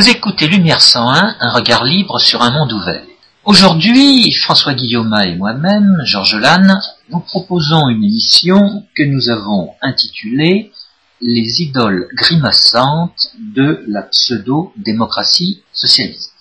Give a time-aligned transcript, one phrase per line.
[0.00, 3.02] Vous écoutez Lumière 101, un regard libre sur un monde ouvert.
[3.44, 6.80] Aujourd'hui, François Guillaume et moi-même, Georges Lannes,
[7.10, 10.72] nous proposons une émission que nous avons intitulée
[11.20, 16.32] Les idoles grimaçantes de la pseudo-démocratie socialiste.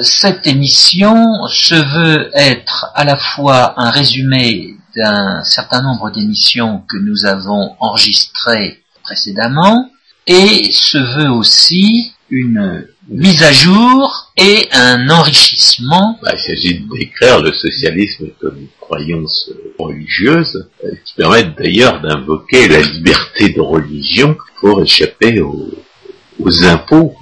[0.00, 6.96] Cette émission se veut être à la fois un résumé d'un certain nombre d'émissions que
[6.96, 9.92] nous avons enregistrées précédemment
[10.26, 16.18] et se veut aussi une mise à jour et un enrichissement.
[16.22, 22.00] Bah, il s'agit de décrire le socialisme comme une croyance religieuse euh, qui permet d'ailleurs
[22.00, 27.14] d'invoquer la liberté de religion pour échapper aux, impôts,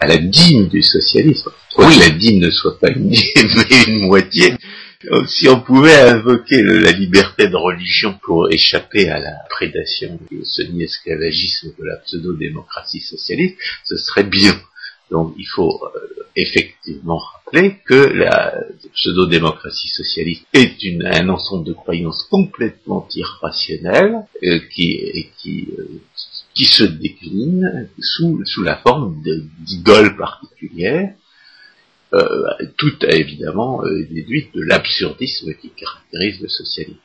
[0.00, 1.50] à la dîme du socialisme.
[1.78, 1.98] Oui.
[1.98, 3.22] la dîme ne soit pas une dîme,
[3.70, 4.54] mais une moitié.
[5.26, 11.72] si on pouvait invoquer la liberté de religion pour échapper à la prédation du semi-esclavagisme
[11.78, 14.54] de la pseudo-démocratie socialiste, ce serait bien.
[15.12, 18.54] Donc il faut euh, effectivement rappeler que la
[18.94, 26.00] pseudo-démocratie socialiste est un ensemble de croyances complètement irrationnelles euh, qui, qui, euh,
[26.54, 29.22] qui se décline sous, sous la forme
[29.60, 31.14] d'idoles particulières
[32.14, 32.44] euh,
[32.76, 36.98] tout évidemment euh, déduite de l'absurdisme qui caractérise le socialisme.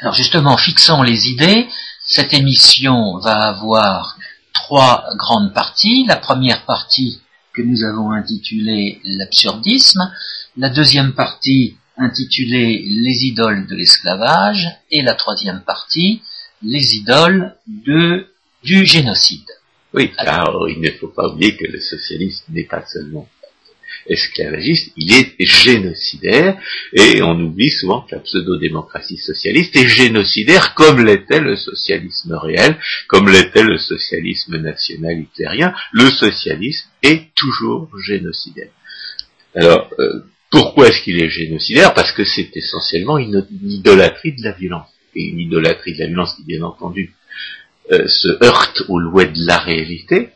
[0.00, 1.66] Alors justement, fixons les idées.
[2.02, 4.16] Cette émission va avoir
[4.62, 6.04] trois grandes parties.
[6.06, 7.20] La première partie
[7.52, 10.10] que nous avons intitulée l'absurdisme,
[10.56, 16.22] la deuxième partie intitulée les idoles de l'esclavage et la troisième partie
[16.62, 18.26] les idoles de,
[18.64, 19.48] du génocide.
[19.94, 23.28] Oui, alors il ne faut pas oublier que le socialisme n'est pas seulement
[24.08, 26.58] esclavagiste, il est génocidaire,
[26.92, 32.78] et on oublie souvent que la pseudo-démocratie socialiste est génocidaire comme l'était le socialisme réel,
[33.08, 35.74] comme l'était le socialisme national hitlérien.
[35.92, 38.70] Le socialisme est toujours génocidaire.
[39.54, 41.94] Alors, euh, pourquoi est-ce qu'il est génocidaire?
[41.94, 44.88] Parce que c'est essentiellement une, idolâtrie de la violence.
[45.14, 47.14] Et une idolâtrie de la violence qui, bien entendu,
[47.90, 50.30] euh, se heurte aux lois de la réalité,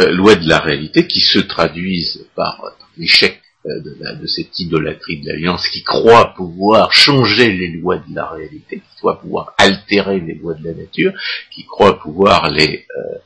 [0.00, 2.62] euh, de la réalité qui se traduisent par
[2.96, 3.80] l'échec euh,
[4.14, 8.96] de, cette idolâtrie de l'alliance qui croit pouvoir changer les lois de la réalité, qui
[8.98, 11.12] croit pouvoir altérer les lois de la nature,
[11.50, 13.18] qui croit pouvoir les, euh,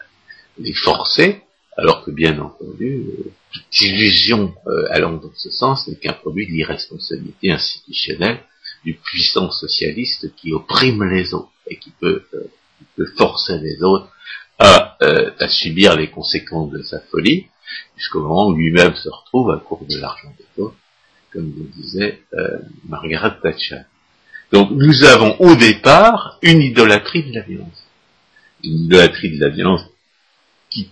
[0.59, 1.43] les forcer,
[1.77, 3.05] alors que bien entendu,
[3.53, 4.55] toute illusion
[4.91, 8.41] allant dans ce sens n'est qu'un produit de l'irresponsabilité institutionnelle
[8.85, 12.25] du puissant socialiste qui opprime les autres et qui peut,
[12.79, 14.09] qui peut forcer les autres
[14.59, 17.47] à, euh, à subir les conséquences de sa folie,
[17.97, 20.77] jusqu'au moment où lui-même se retrouve à court de l'argent des autres,
[21.33, 23.81] comme vous disait euh, Margaret Thatcher.
[24.53, 27.83] Donc nous avons au départ une idolâtrie de la violence.
[28.63, 29.83] Une idolâtrie de la violence
[30.71, 30.89] qui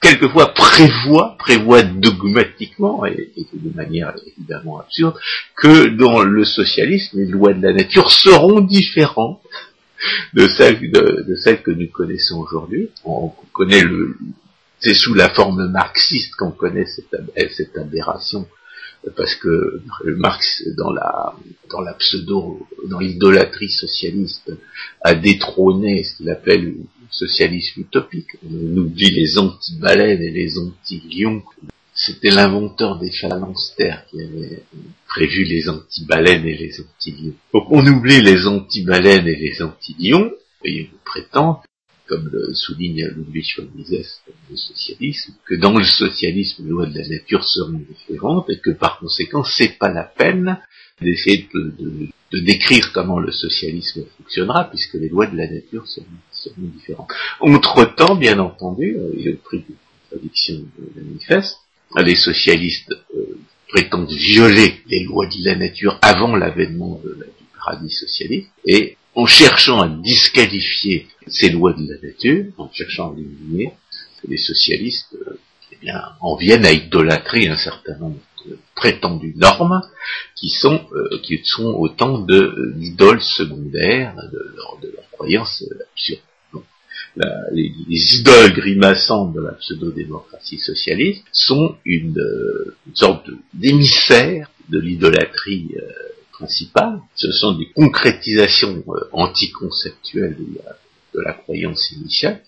[0.00, 5.18] quelquefois prévoit, prévoit dogmatiquement, et, et de manière évidemment absurde,
[5.56, 9.40] que dans le socialisme, les lois de la nature seront différentes
[10.34, 12.90] de celle de, celle que nous connaissons aujourd'hui.
[13.04, 14.16] On, connaît le,
[14.80, 17.16] c'est sous la forme marxiste qu'on connaît cette,
[17.56, 18.46] cette aberration
[19.16, 19.82] parce que
[20.16, 21.34] Marx dans la
[21.70, 24.52] dans la pseudo dans l'idolâtrie socialiste
[25.02, 26.76] a détrôné ce qu'il appelle le
[27.10, 28.30] socialisme utopique.
[28.44, 31.42] On oublie les anti-baleines et les anti-lions
[32.04, 34.62] c'était l'inventeur des phalanstères qui avait
[35.06, 37.34] prévu les anti-baleines et les anti-lions.
[37.52, 40.32] Donc on oublie les anti-baleines et les anti-lions,
[40.64, 41.62] et prétend,
[42.06, 44.20] comme le souligne Ludwig von Mises
[44.50, 48.70] le socialisme, que dans le socialisme, les lois de la nature seront différentes et que
[48.70, 50.58] par conséquent, c'est pas la peine
[51.00, 52.08] d'essayer de,
[52.40, 56.06] décrire comment le socialisme fonctionnera, puisque les lois de la nature seront,
[56.58, 57.08] différentes.
[57.40, 59.74] Entre-temps, bien entendu, il y a le prix de
[60.10, 60.64] contradiction
[60.96, 61.63] manifeste,
[62.02, 63.38] les socialistes euh,
[63.68, 69.80] prétendent violer les lois de la nature avant l'avènement du paradis socialiste, et en cherchant
[69.80, 73.72] à disqualifier ces lois de la nature, en cherchant à éliminer,
[74.26, 75.38] les socialistes euh,
[75.72, 79.82] eh bien, en viennent à idolâtrer un certain nombre de prétendues normes
[80.34, 85.64] qui sont, euh, qui sont autant d'idoles secondaires de leur, de leur croyance
[87.16, 92.22] les, idoles grimaçantes de la pseudo-démocratie socialiste sont une,
[92.94, 95.82] sorte d'émissaire de l'idolâtrie euh,
[96.32, 97.00] principale.
[97.14, 100.36] Ce sont des concrétisations euh, anticonceptuelles
[101.14, 102.42] de la, croyance initiale,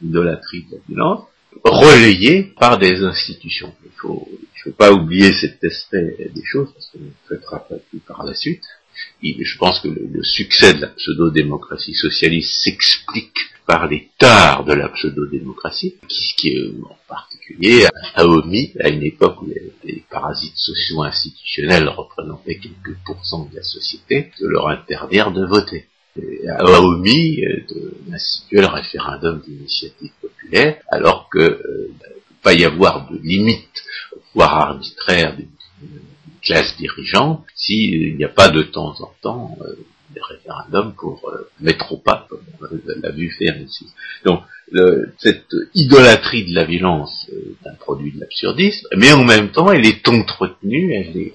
[0.00, 1.26] l'idolâtrie de la
[1.64, 3.74] relayées par des institutions.
[3.84, 3.90] Il
[4.66, 8.24] il faut pas oublier cet aspect des choses, parce qu'on ne traitera pas plus par
[8.24, 8.62] la suite.
[9.22, 15.96] je pense que le succès de la pseudo-démocratie socialiste s'explique par les de la pseudo-démocratie,
[16.08, 22.58] qui, qui en particulier a omis, à une époque où les, parasites sociaux institutionnels représentaient
[22.58, 25.86] quelques pourcents de la société, de leur interdire de voter.
[26.48, 27.42] a omis
[28.06, 33.82] d'instituer le référendum d'initiative populaire, alors que euh, ne peut pas y avoir de limite,
[34.34, 35.48] voire arbitraire, d'une
[36.42, 39.74] classe dirigeante, s'il n'y a pas de temps en temps euh,
[40.10, 43.86] des référendums pour euh, mettre au pas, comme on l'a vu faire ici.
[44.24, 44.42] Donc,
[45.18, 49.86] cette idolâtrie de la violence est un produit de l'absurdisme, mais en même temps, elle
[49.86, 51.32] est entretenue, elle est,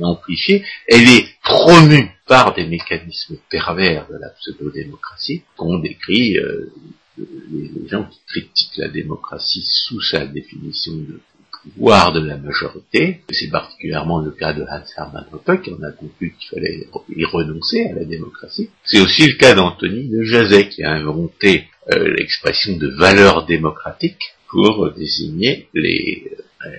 [0.00, 6.72] amplifiée, elle est promue par des mécanismes pervers de la pseudo-démocratie qu'on décrit euh,
[7.18, 11.20] les, gens qui critiquent la démocratie sous sa définition de
[11.62, 13.20] pouvoir de la majorité.
[13.30, 16.86] C'est particulièrement le cas de Hans Hermann Hoppe, qui en a conclu qu'il fallait
[17.16, 18.70] y renoncer à la démocratie.
[18.84, 24.34] C'est aussi le cas d'Anthony de Jazet, qui a inventé euh, l'expression de valeur démocratique
[24.48, 26.30] pour désigner les,
[26.66, 26.70] euh,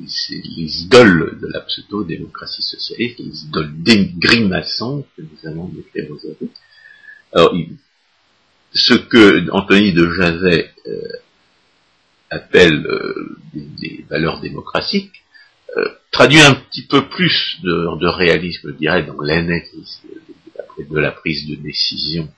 [0.00, 3.72] les, idoles de la pseudo-démocratie socialiste, les idoles
[4.18, 6.50] grimaçantes que nous allons décrire aujourd'hui.
[7.32, 7.54] Alors,
[8.74, 10.98] ce que Anthony de Jazet euh,
[12.32, 15.22] appelle euh, des, valeurs démocratiques,
[15.76, 20.00] euh, traduit un petit peu plus de, de réalisme, je dirais, dans l'analyse
[20.78, 22.28] de, la prise de décision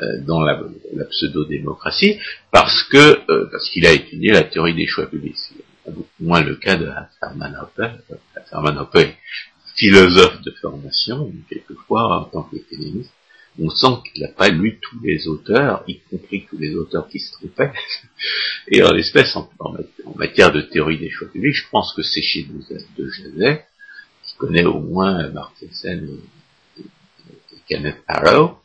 [0.00, 0.60] euh, dans la,
[0.94, 2.18] la pseudo-démocratie,
[2.50, 3.20] parce que
[3.50, 5.38] parce qu'il a étudié la théorie des choix publics.
[5.86, 6.88] Beaucoup moins le cas de
[7.22, 7.82] Hermann Hoppe.
[8.50, 9.16] Hermann Hoppe est
[9.76, 13.12] philosophe de formation, quelquefois en tant qu'économiste,
[13.60, 17.20] on sent qu'il n'a pas lu tous les auteurs, y compris tous les auteurs qui
[17.20, 17.72] se trompaient.
[18.68, 19.48] Et en l'espèce, en,
[20.16, 23.64] matière de théorie des choix publics, je pense que c'est chez de Jazet,
[24.24, 26.18] qui connaît au moins Mark Sen
[26.78, 26.82] et,
[27.68, 28.58] Kenneth Arrow,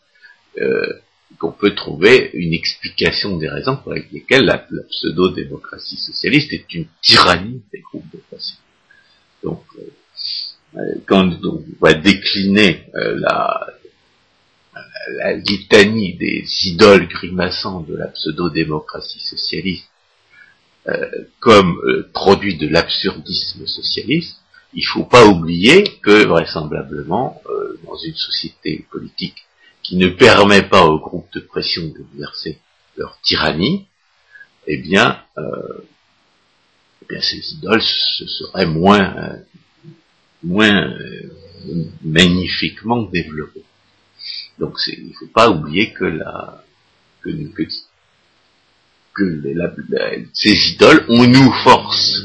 [0.57, 0.94] euh,
[1.38, 4.57] qu'on peut trouver une explication des raisons pour lesquelles la,
[4.89, 8.57] pseudo-démocratie socialiste est une tyrannie des groupes de patients.
[9.44, 13.68] Donc, euh, quand on va décliner euh, la,
[15.17, 19.89] la litanie des idoles grimaçants de la pseudo-démocratie socialiste
[20.87, 24.37] euh, comme euh, produit de l'absurdisme socialiste,
[24.73, 29.45] il ne faut pas oublier que vraisemblablement, euh, dans une société politique
[29.83, 32.59] qui ne permet pas aux groupes de pression d'exercer
[32.95, 33.87] leur tyrannie,
[34.67, 39.39] eh bien, eh bien ces idoles ce serait moins,
[40.43, 40.93] moins
[42.03, 43.63] magnifiquement développées.
[44.59, 46.63] Donc il ne faut pas oublier que la
[47.21, 47.67] que, que,
[50.33, 52.23] ces idoles, on nous force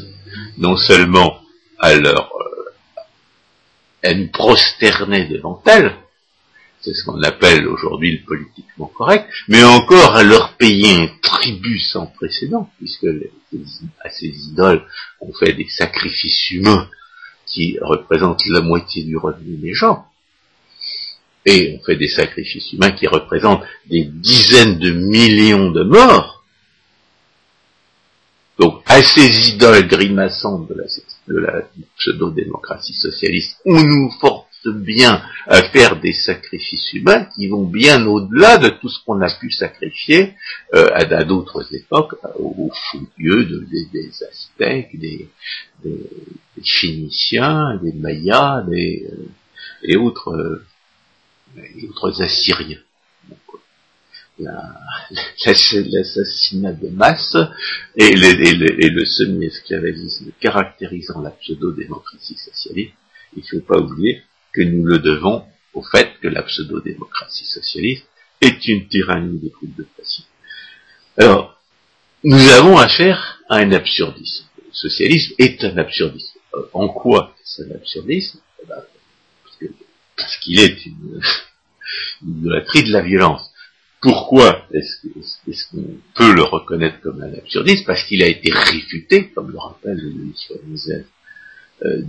[0.58, 1.40] non seulement
[1.78, 5.94] à leur euh, à nous prosterner devant elles,
[6.80, 11.80] c'est ce qu'on appelle aujourd'hui le politiquement correct, mais encore à leur payer un tribut
[11.80, 13.06] sans précédent, puisque
[14.04, 14.84] à ces idoles
[15.20, 16.88] on fait des sacrifices humains
[17.46, 20.06] qui représentent la moitié du revenu des gens
[21.46, 26.44] et on fait des sacrifices humains qui représentent des dizaines de millions de morts.
[28.58, 31.62] Donc, à ces idoles grimaçantes de la,
[31.98, 38.58] pseudo-démocratie socialiste, on nous force bien à faire des sacrifices humains qui vont bien au-delà
[38.58, 40.34] de tout ce qu'on a pu sacrifier
[40.74, 45.28] euh, à d'autres époques, aux, fouilleux des, Aztèques, des,
[46.64, 49.10] Phéniciens, des Mayas, des,
[49.88, 50.62] euh, autres
[51.56, 52.78] euh, et autres Assyriens.
[55.46, 57.36] L'assassinat de masse
[57.94, 62.94] et le, semi-esclavagisme caractérisant la pseudo-démocratie socialiste,
[63.36, 68.06] il ne faut pas oublier que nous le devons au fait que la pseudo-démocratie socialiste
[68.40, 70.24] est une tyrannie des groupes de pression.
[71.16, 71.60] Alors,
[72.24, 74.46] nous avons affaire à un absurdisme.
[74.66, 76.38] Le socialisme est un absurdisme.
[76.72, 78.40] En quoi c'est un absurdisme?
[78.62, 78.82] Eh ben,
[80.42, 81.20] qu'il est une,
[82.26, 83.50] idolâtrie de la violence.
[84.00, 87.86] Pourquoi est-ce qu'on peut le reconnaître comme un absurdiste?
[87.86, 90.34] Parce qu'il a été réfuté, comme le rappelle Louis
[91.84, 92.02] euh,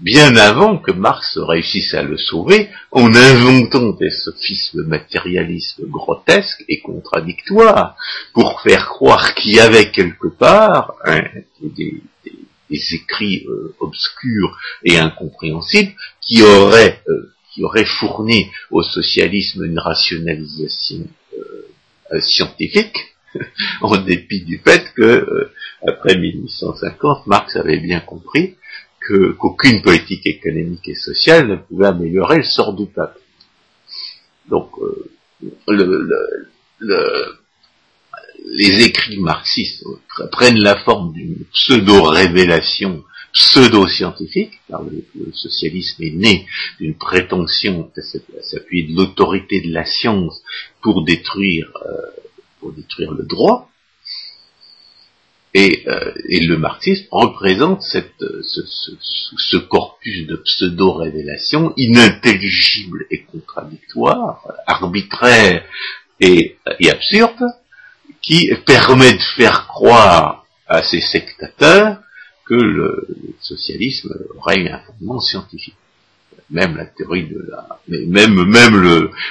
[0.00, 6.80] bien avant que Marx réussisse à le sauver, en inventant des sophismes matérialistes grotesques et
[6.80, 7.96] contradictoires,
[8.32, 11.22] pour faire croire qu'il y avait quelque part hein,
[11.60, 12.02] des,
[12.70, 21.06] écrits euh, obscurs et incompréhensibles qui auraient euh, qui aurait fourni au socialisme une rationalisation
[22.12, 22.96] euh, scientifique,
[23.80, 25.52] en dépit du fait que, euh,
[25.86, 28.56] après 1850, Marx avait bien compris
[29.00, 33.20] que qu'aucune politique économique et sociale ne pouvait améliorer le sort du peuple.
[34.48, 35.10] Donc, euh,
[35.68, 36.08] le,
[36.80, 37.38] le,
[38.56, 39.84] les écrits marxistes
[40.32, 43.04] prennent la forme d'une pseudo-révélation
[43.34, 46.46] pseudo-scientifique, car le, socialisme est né
[46.78, 50.40] d'une prétention à s'appuyer de l'autorité de la science
[50.80, 51.90] pour détruire, euh,
[52.60, 53.68] pour détruire le droit,
[55.52, 65.64] et, euh, le marxisme représente cette, ce, corpus de pseudo-révélation inintelligible et contradictoire, arbitraire
[66.20, 67.44] et, et absurde,
[68.22, 72.03] qui permet de faire croire à ses sectateurs
[72.46, 73.06] que le,
[73.40, 75.76] socialisme aurait un fondement scientifique.
[76.50, 78.76] Même la théorie de la, même même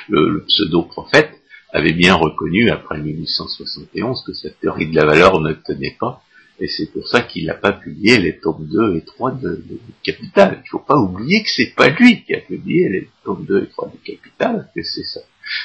[0.10, 1.32] le, pseudo-prophète
[1.72, 6.24] avait bien reconnu après 1871 que cette théorie de la valeur ne tenait pas,
[6.60, 9.64] et c'est pour ça qu'il n'a pas publié les tomes 2 et 3 de,
[10.04, 10.58] Capital.
[10.58, 13.64] Il ne faut pas oublier que c'est pas lui qui a publié les tomes 2
[13.64, 15.04] et 3 de Capital, que c'est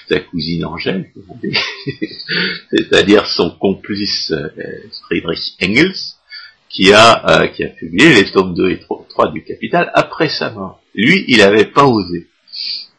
[0.09, 1.11] sa cousine Angèle,
[2.71, 4.49] c'est-à-dire son complice euh,
[5.05, 6.18] Friedrich Engels,
[6.69, 10.51] qui a, euh, qui a publié les tomes 2 et 3 du Capital après sa
[10.51, 10.81] mort.
[10.95, 12.27] Lui, il n'avait pas osé.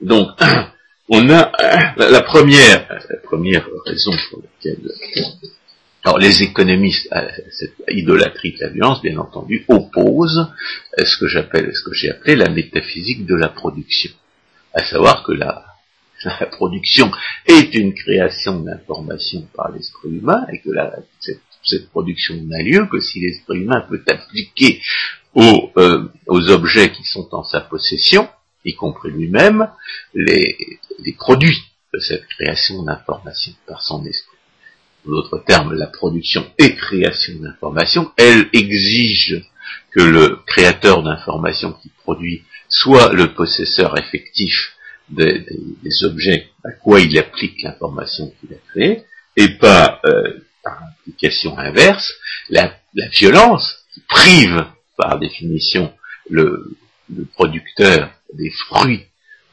[0.02, 0.30] Donc,
[1.10, 1.52] on a
[1.98, 4.80] la première, la première raison pour laquelle
[6.06, 10.48] alors les économistes à cette idolâtrie de la violence, bien entendu, opposent
[10.98, 14.12] ce que j'appelle, ce que j'ai appelé la métaphysique de la production,
[14.74, 15.66] à savoir que la,
[16.24, 17.12] la production
[17.46, 20.96] est une création d'information par l'esprit humain et que la,
[21.78, 24.82] production n'a lieu que si l'esprit humain peut appliquer
[25.34, 28.28] aux, euh, objets qui sont en sa possession,
[28.66, 29.70] y compris lui-même,
[30.14, 30.58] les,
[31.00, 31.62] les produits
[31.94, 34.38] de cette création d'information par son esprit.
[35.06, 39.44] En d'autres termes, la production et création d'information, elle exige
[39.92, 44.76] que le créateur d'information qui produit soit le possesseur effectif
[45.10, 45.44] des,
[46.04, 49.04] objets à quoi il applique l'information qu'il a créée,
[49.36, 50.40] et pas euh,
[51.58, 52.14] inverse,
[52.50, 52.74] la,
[53.12, 54.66] violence qui prive
[54.98, 55.94] par définition
[56.30, 56.76] le,
[57.34, 59.06] producteur des fruits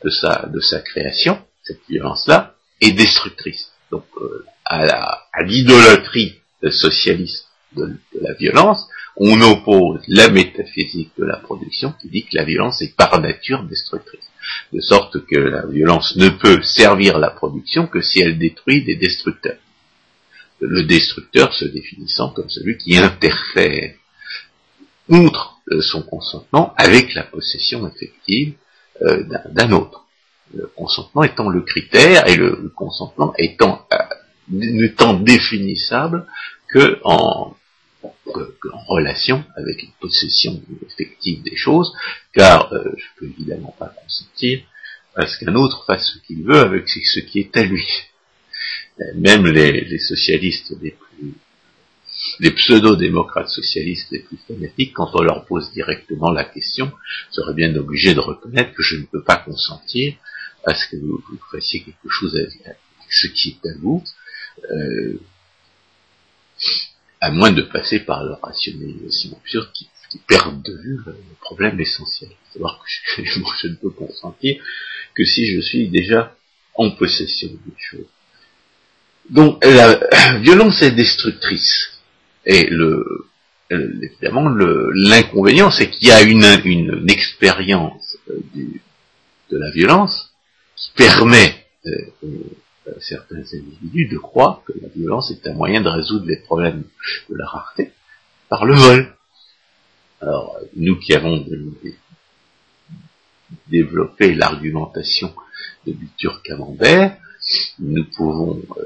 [0.04, 3.72] de sa, création, cette violence-là, est destructrice.
[3.90, 11.94] Donc euh, à l'idolâtrie socialiste de la violence, on oppose la métaphysique de la production
[12.00, 14.28] qui dit que la violence est par nature destructrice
[14.72, 18.96] de sorte que la violence ne peut servir la production que si elle détruit des
[18.96, 19.58] destructeurs.
[20.60, 23.94] Le destructeur se définissant comme celui qui interfère
[25.08, 28.54] outre euh, son consentement avec la possession effective
[29.02, 30.06] euh, d'un autre.
[30.54, 33.96] Le consentement étant le critère et le, consentement étant, euh,
[34.48, 36.26] n'étant définissable
[36.68, 37.54] que en,
[38.88, 41.92] relation avec la possession effective des choses,
[42.32, 44.60] car euh, je peux évidemment pas consentir
[45.14, 47.86] à ce qu'un autre fasse ce qu'il veut avec ce qui est à lui.
[49.14, 51.34] Même les, socialistes les plus,
[52.40, 56.90] les pseudo-démocrates socialistes les plus fanatiques, quand on leur pose directement la question,
[57.30, 60.14] seraient bien obligés de reconnaître que je ne peux pas consentir
[60.64, 62.78] à ce que vous, fassiez quelque chose avec,
[63.10, 64.02] ce qui est à vous.
[64.70, 65.20] Euh,
[67.20, 71.78] à moins de passer par le rationalisation absurde qui, qui perd de vue le problème
[71.80, 72.30] essentiel.
[72.52, 74.62] Savoir que je, je ne peux consentir
[75.14, 76.36] que si je suis déjà
[76.74, 78.06] en possession d'une chose.
[79.30, 81.92] Donc la violence est destructrice.
[82.44, 83.26] Et le,
[83.70, 88.80] évidemment, l'inconvénient, c'est qu'il y a une, une, expérience euh, du,
[89.50, 90.32] de la violence
[90.76, 91.90] qui permet euh,
[93.00, 96.84] certains individus de croire que la violence est un moyen de résoudre les problèmes
[97.28, 97.92] de la rareté
[98.48, 99.16] par le vol.
[100.20, 101.44] Alors, nous qui avons
[103.68, 105.34] développé l'argumentation
[105.86, 107.16] de Butur Camembert,
[107.78, 108.84] nous pouvons euh,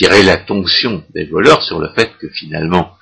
[0.00, 2.96] attirer l'attention des voleurs sur le fait que finalement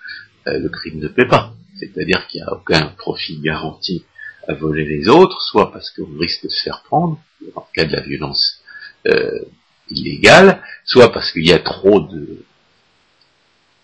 [0.49, 1.53] euh, le crime ne paie pas.
[1.79, 4.05] C'est-à-dire qu'il n'y a aucun profit garanti
[4.49, 7.21] à voler les autres, soit parce qu'on risque de se faire prendre,
[7.55, 8.63] dans le cas de la violence
[9.07, 9.45] euh,
[9.91, 12.45] illégale, soit parce qu'il y a trop de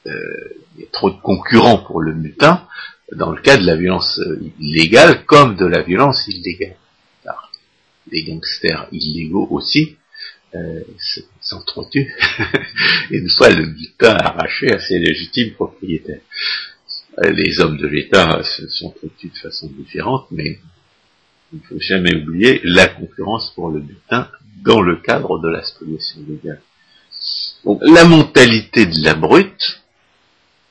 [0.07, 2.67] euh, il y a trop de concurrents pour le mutin,
[3.13, 6.77] dans le cas de la violence euh, illégale comme de la violence illégale.
[8.11, 9.97] les gangsters illégaux aussi
[10.57, 10.81] euh,
[11.45, 12.13] s'entretuent
[13.11, 16.23] une fois le butin arraché à ses légitimes propriétaires.
[17.23, 20.59] Les hommes de l'État s'entretuent de façon différente, mais
[21.53, 24.29] il ne faut jamais oublier la concurrence pour le butin
[24.65, 26.61] dans le cadre de la spoliation légale.
[27.65, 29.83] Donc la mentalité de la brute,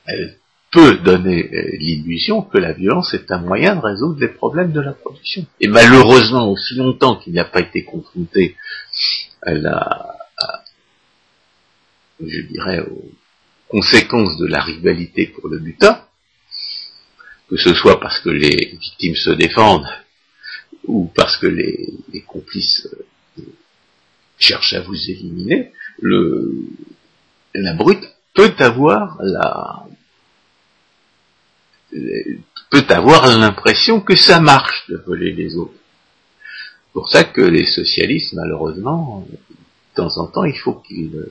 [0.06, 0.36] elle
[0.70, 4.80] peut donner euh, l'illusion que la violence est un moyen de résoudre les problèmes de
[4.80, 5.46] la production.
[5.60, 8.56] Et malheureusement, aussi longtemps qu'il n'a pas été confronté
[9.42, 10.13] à la,
[12.20, 12.84] je dirais,
[13.68, 16.00] conséquence de la rivalité pour le butin,
[17.48, 19.88] que ce soit parce que les victimes se défendent
[20.84, 22.88] ou parce que les, complices
[23.38, 23.42] euh,
[24.38, 26.52] cherchent à vous éliminer, le,
[27.54, 28.04] la brute
[28.34, 29.84] peut avoir la
[32.70, 35.74] peut avoir l'impression que ça marche de voler les autres.
[36.86, 39.36] C'est pour ça que les socialistes, malheureusement, de
[39.94, 41.28] temps en temps, il faut qu'ils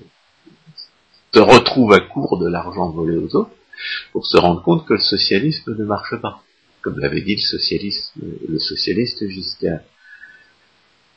[1.34, 3.56] se retrouvent à court de l'argent volé aux autres
[4.12, 6.44] pour se rendre compte que le socialisme ne marche pas,
[6.82, 8.14] comme l'avait dit le socialiste,
[8.48, 9.80] le socialiste Giscard.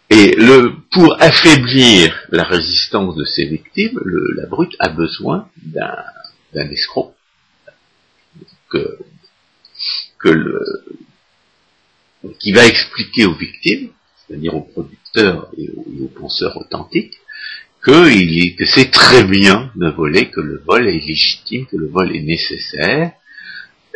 [0.09, 4.01] Et le, pour affaiblir la résistance de ses victimes,
[4.37, 7.15] la brute a besoin d'un escroc
[8.71, 8.99] que,
[10.19, 10.85] que le,
[12.39, 13.91] qui va expliquer aux victimes,
[14.27, 17.15] c'est-à-dire aux producteurs et aux, penseurs authentiques,
[17.87, 22.23] que, c'est très bien de voler, que le vol est légitime, que le vol est
[22.23, 23.12] nécessaire,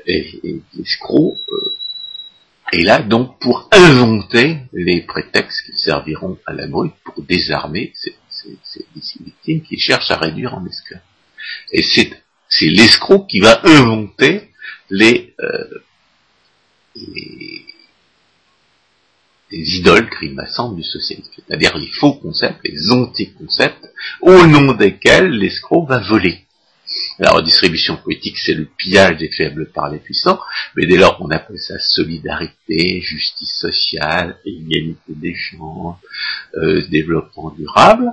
[0.06, 1.75] et, l'escroc euh,
[2.73, 8.14] et là, donc, pour inventer les prétextes qui serviront à la brute pour désarmer ces,
[9.25, 11.02] victimes qui cherchent à réduire en esclaves.
[11.73, 12.12] Et c'est,
[12.62, 14.52] l'escroc qui va inventer
[14.88, 15.64] les, euh,
[16.94, 17.64] les,
[19.52, 25.99] idoles grimaçantes du socialisme, c'est-à-dire les faux concepts, les anti-concepts, au nom desquels l'escroc va
[25.99, 26.45] voler.
[27.19, 30.40] La redistribution politique, c'est le pillage des faibles par les puissants,
[30.75, 35.99] mais dès lors qu'on appelle ça solidarité, justice sociale, égalité des chances,
[36.57, 38.12] euh, développement durable,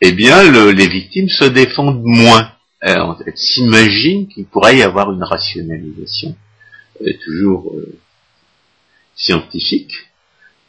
[0.00, 2.52] eh bien, les victimes se défendent moins.
[2.80, 3.02] Elles
[3.34, 6.36] s'imaginent qu'il pourrait y avoir une rationalisation,
[7.00, 7.98] euh, toujours euh,
[9.16, 9.92] scientifique,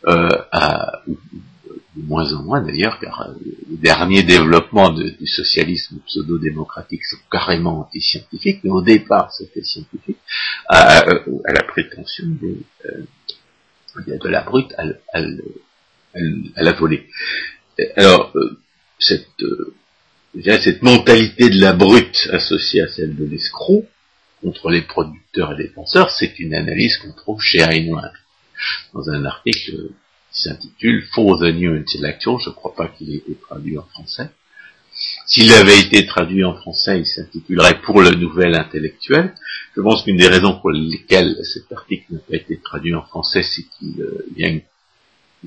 [0.06, 1.03] à,
[1.96, 3.34] de moins en moins d'ailleurs, car euh,
[3.70, 10.18] les derniers développements du socialisme pseudo-démocratique sont carrément anti-scientifiques, mais au départ c'était scientifique,
[10.68, 15.22] à, euh, la prétention de, euh, la brute à,
[16.62, 17.07] la voler.
[17.96, 18.33] Alors,
[19.00, 19.27] cette,
[20.44, 23.85] cette mentalité de la brute associée à celle de l'escroc,
[24.42, 28.12] contre les producteurs et les penseurs, c'est une analyse qu'on trouve chez Heinlein.
[28.93, 29.91] Dans un article
[30.31, 34.29] s'intitule For the New Intellectual, je ne crois pas qu'il ait été traduit en français.
[35.25, 39.33] S'il avait été traduit en français, il s'intitulerait Pour le nouvel intellectuel.
[39.75, 43.43] Je pense qu'une des raisons pour lesquelles cet article n'a pas été traduit en français,
[43.43, 44.59] c'est qu'il euh,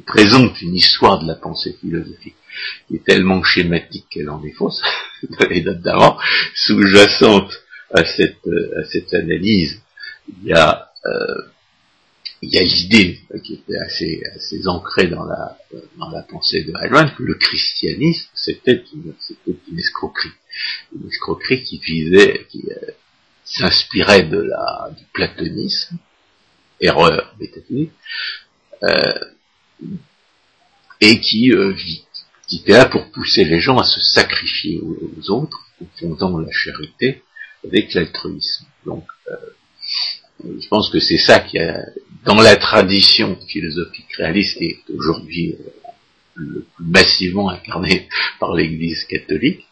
[0.06, 2.36] présente une histoire de la pensée philosophique
[2.88, 4.82] qui est tellement schématique qu'elle en est fausse,
[5.50, 6.18] les d'avant,
[6.54, 7.52] sous-jacente
[7.92, 9.80] à cette, euh, à cette analyse,
[10.28, 11.42] il y a euh,
[12.42, 15.56] il y a l'idée qui était assez, assez ancrée dans la,
[16.28, 19.14] pensée de Heilmann que le christianisme c'était une,
[19.46, 20.32] une escroquerie,
[20.94, 22.90] une escroquerie qui visait, qui euh,
[23.44, 25.98] s'inspirait du platonisme,
[26.80, 27.92] erreur métaphysique,
[28.82, 29.12] euh,
[31.00, 31.74] et qui, euh,
[32.46, 36.50] qui était là pour pousser les gens à se sacrifier aux, autres, en fondant la
[36.50, 37.22] charité
[37.64, 38.66] avec l'altruisme.
[38.86, 38.96] Euh,
[40.44, 41.84] je pense que c'est ça qui a,
[42.24, 45.90] dans la tradition philosophique réaliste qui est aujourd'hui euh,
[46.34, 48.08] le plus massivement incarné
[48.40, 49.66] par l'Église catholique,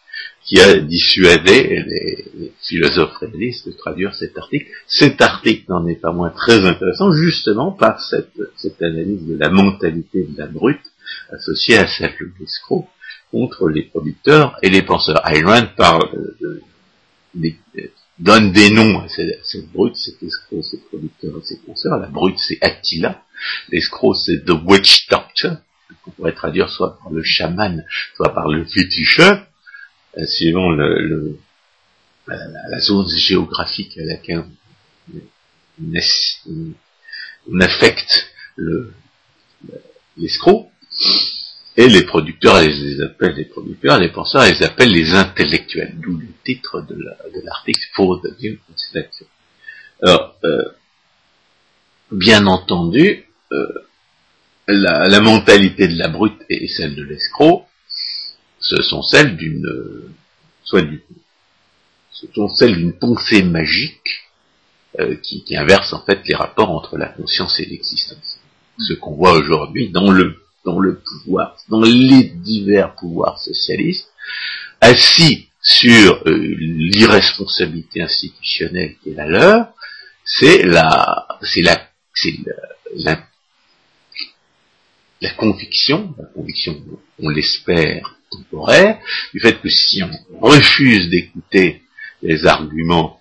[0.45, 4.67] qui a dissuadé les, philosophes réalistes de traduire cet article.
[4.87, 10.25] Cet article n'en est pas moins très intéressant, justement par cette, analyse de la mentalité
[10.25, 10.81] de la brute
[11.31, 12.89] associée à celle de l'escroc
[13.31, 15.23] contre les producteurs et les penseurs.
[15.27, 16.63] Ayn parle de, de,
[18.19, 21.99] donne des noms à cette, brute, cet escroc, ces producteurs et ces consoeurs.
[21.99, 23.23] La brute, c'est Attila.
[23.71, 25.57] L'escroc, c'est The Witch Doctor,
[26.03, 27.85] qu'on pourrait traduire soit par le chaman,
[28.17, 29.47] soit par le féticheur,
[30.19, 31.39] euh, suivant le,
[32.27, 34.45] la, zone géographique à laquelle
[37.49, 38.33] on, affecte
[40.17, 40.70] l'escroc.
[41.77, 45.95] Et les producteurs, ils les appellent les producteurs, les penseurs, ils les appellent les intellectuels,
[46.01, 48.59] d'où le titre de l'article For the New
[50.03, 50.65] Alors, euh,
[52.11, 53.67] bien entendu, euh,
[54.67, 57.67] la, mentalité de la brute et celle de l'escroc,
[58.59, 60.13] ce sont celles d'une,
[60.65, 61.03] soit du,
[62.13, 64.29] ce sont celles d'une pensée magique
[64.99, 68.41] euh, qui, qui inverse en fait les rapports entre la conscience et l'existence.
[68.79, 74.09] Ce qu'on voit aujourd'hui dans le dans le pouvoir, dans les divers pouvoirs socialistes,
[74.81, 79.69] assis sur euh, l'irresponsabilité institutionnelle qui est la leur,
[80.25, 82.35] c'est la, c'est la, c'est
[82.95, 83.27] la,
[85.21, 86.81] la, conviction, la conviction,
[87.19, 89.01] on l'espère, temporaire,
[89.35, 91.83] du fait que si on refuse d'écouter
[92.23, 93.20] les arguments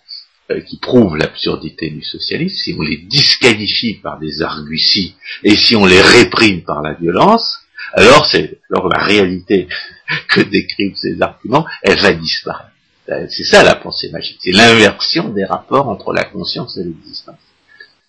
[0.67, 5.85] qui prouvent l'absurdité du socialisme, si on les disqualifie par des arguties et si on
[5.85, 7.59] les réprime par la violence,
[7.93, 9.67] alors c'est alors la réalité
[10.29, 12.71] que décrivent ces arguments, elle va disparaître.
[13.09, 17.39] Euh, c'est ça la pensée magique, c'est l'inversion des rapports entre la conscience et l'existence.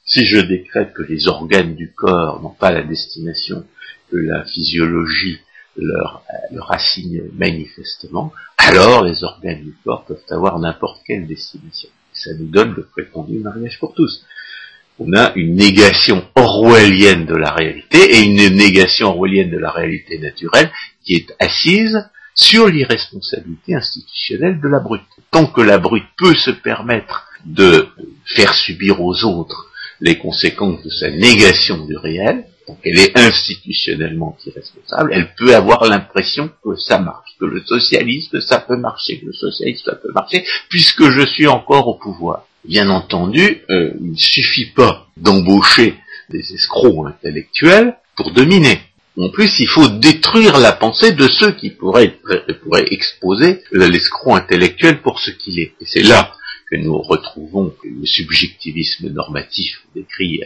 [0.05, 3.64] Si je décrète que les organes du corps n'ont pas la destination
[4.11, 5.38] que la physiologie
[5.76, 11.88] leur, euh, leur assigne manifestement, alors les organes du corps peuvent avoir n'importe quelle destination.
[12.23, 14.25] Ça nous donne le prétendu mariage pour tous.
[14.99, 20.19] On a une négation orwellienne de la réalité et une négation orwellienne de la réalité
[20.19, 20.71] naturelle
[21.03, 21.99] qui est assise
[22.35, 25.01] sur l'irresponsabilité institutionnelle de la brute.
[25.31, 27.89] Tant que la brute peut se permettre de
[28.27, 34.37] faire subir aux autres les conséquences de sa négation du réel, donc elle est institutionnellement
[34.47, 39.27] irresponsable, elle peut avoir l'impression que ça marche, que le socialisme ça peut marcher, que
[39.27, 42.47] le socialisme ça peut marcher, puisque je suis encore au pouvoir.
[42.65, 45.97] Bien entendu, euh, il ne suffit pas d'embaucher
[46.29, 48.79] des escrocs intellectuels pour dominer.
[49.19, 52.17] En plus, il faut détruire la pensée de ceux qui pourraient,
[52.63, 55.73] pourraient exposer l'escroc intellectuel pour ce qu'il est.
[55.81, 56.33] Et c'est là
[56.71, 60.43] que nous retrouvons le subjectivisme normatif décrit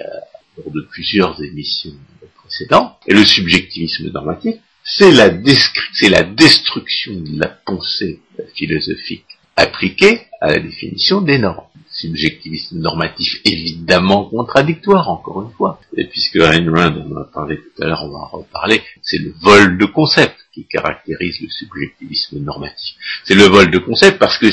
[0.57, 1.95] de plusieurs émissions
[2.37, 2.97] précédentes.
[3.07, 8.21] Et le subjectivisme normatif, c'est la, destruction de la pensée
[8.55, 9.25] philosophique
[9.57, 11.65] appliquée à la définition des normes
[11.95, 15.81] subjectivisme normatif évidemment contradictoire, encore une fois.
[15.97, 19.19] Et puisque Ayn Rand en a parlé tout à l'heure, on va en reparler, c'est
[19.19, 22.97] le vol de concept qui caractérise le subjectivisme normatif.
[23.25, 24.47] C'est le vol de concept parce que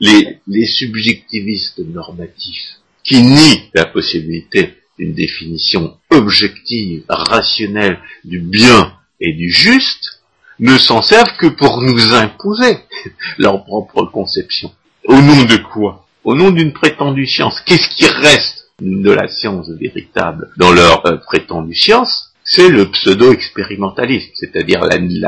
[0.00, 9.50] les subjectivistes normatifs qui nient la possibilité d'une définition objective, rationnelle du bien et du
[9.50, 10.20] juste,
[10.58, 12.78] ne s'en servent que pour nous imposer
[13.38, 14.72] leur propre conception.
[15.04, 16.06] Au nom de quoi?
[16.24, 17.60] Au nom d'une prétendue science.
[17.60, 22.27] Qu'est-ce qui reste de la science véritable dans leur euh, prétendue science?
[22.50, 24.80] C'est le pseudo-expérimentalisme, c'est-à-dire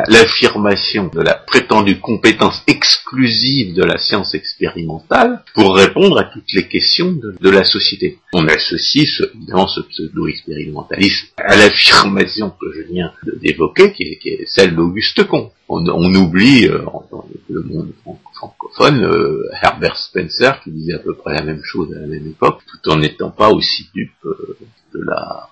[0.08, 6.66] l'affirmation de la prétendue compétence exclusive de la science expérimentale pour répondre à toutes les
[6.66, 8.18] questions de, la société.
[8.32, 14.74] On associe ce, évidemment ce pseudo-expérimentalisme à l'affirmation que je viens d'évoquer, qui, est celle
[14.74, 15.52] d'Auguste Comte.
[15.68, 17.92] On, oublie, euh, dans le monde
[18.34, 22.26] francophone, euh, Herbert Spencer qui disait à peu près la même chose à la même
[22.26, 24.56] époque, tout en n'étant pas aussi dupe euh,
[24.94, 25.50] de la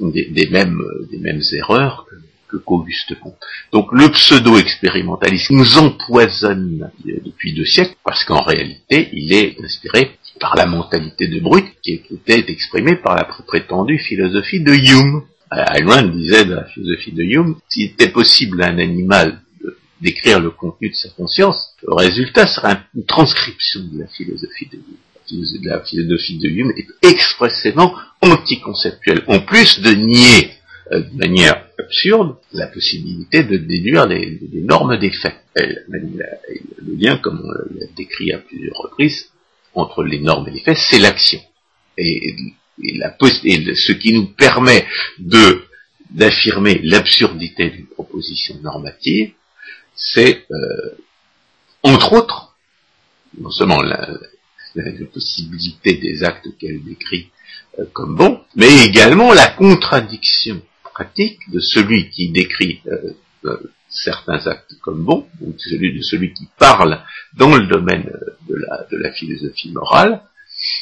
[0.00, 2.06] des, mêmes, des mêmes erreurs
[2.48, 3.36] que, qu'Auguste Comte.
[3.72, 10.56] Donc le pseudo-expérimentalisme nous empoisonne depuis deux siècles, parce qu'en réalité, il est inspiré par
[10.56, 15.22] la mentalité de Brut, qui était exprimée par la prétendue philosophie de Hume.
[15.50, 19.40] Ayn disait de la philosophie de Hume, s'il était possible à un animal
[20.00, 24.76] d'écrire le contenu de sa conscience, le résultat serait une transcription de la philosophie de
[24.76, 24.96] Hume
[25.62, 30.50] la philosophie de Hume est expressément anticonceptuelle, en plus de nier
[30.92, 35.36] euh, de manière absurde la possibilité de déduire des, normes des faits.
[35.56, 39.30] le lien, comme on l'a décrit à plusieurs reprises,
[39.74, 41.40] entre les normes et les faits, c'est l'action.
[41.96, 42.34] Et,
[42.82, 44.86] et ce qui nous permet
[45.18, 45.64] de
[46.10, 49.32] d'affirmer l'absurdité d'une proposition normative,
[49.94, 50.96] c'est, euh,
[51.82, 52.56] entre autres,
[53.38, 54.08] non seulement la,
[54.74, 57.30] la possibilité des actes qu'elle décrit
[57.92, 63.14] comme bons, mais également la contradiction pratique de celui qui décrit euh,
[63.44, 63.56] euh,
[63.88, 67.02] certains actes comme bons, ou celui de celui qui parle
[67.36, 68.10] dans le domaine
[68.48, 70.22] de la, de la philosophie morale,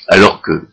[0.09, 0.67] alors que,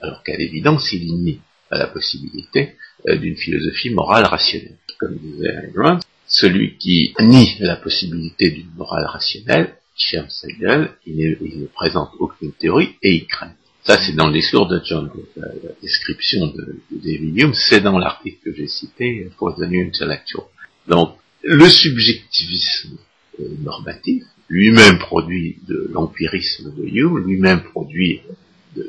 [0.00, 2.76] alors qu'à l'évidence, il nie la possibilité
[3.08, 4.76] d'une philosophie morale rationnelle.
[4.98, 9.76] Comme disait Ayn celui qui nie la possibilité d'une morale rationnelle
[10.16, 13.54] il il ne, présente aucune théorie et il craint.
[13.84, 15.48] Ça, c'est dans le discours de John La,
[15.82, 20.44] description de, David Hume, c'est dans l'article que j'ai cité, For the New Intellectual.
[20.86, 22.96] Donc, le subjectivisme
[23.40, 28.20] euh, normatif, lui-même produit de l'empirisme de Hume, lui-même produit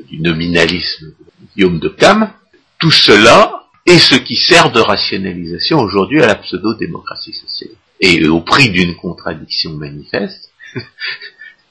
[0.08, 1.12] du nominalisme
[1.56, 2.30] de Hume de Cam,
[2.78, 7.74] tout cela est ce qui sert de rationalisation aujourd'hui à la pseudo-démocratie sociale.
[8.00, 10.52] Et au prix d'une contradiction manifeste,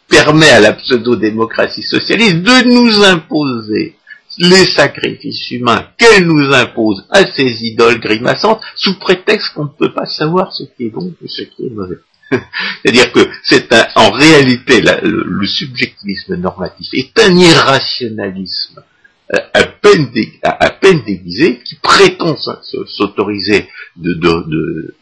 [0.07, 3.95] permet à la pseudo-démocratie socialiste de nous imposer
[4.37, 9.93] les sacrifices humains qu'elle nous impose à ces idoles grimaçantes sous prétexte qu'on ne peut
[9.93, 11.97] pas savoir ce qui est bon et ce qui est mauvais.
[12.31, 18.81] C'est-à-dire que c'est en réalité le, subjectivisme normatif est un irrationalisme
[19.33, 20.09] euh, à peine,
[20.41, 24.95] à, peine déguisé qui prétend s'autoriser de, de,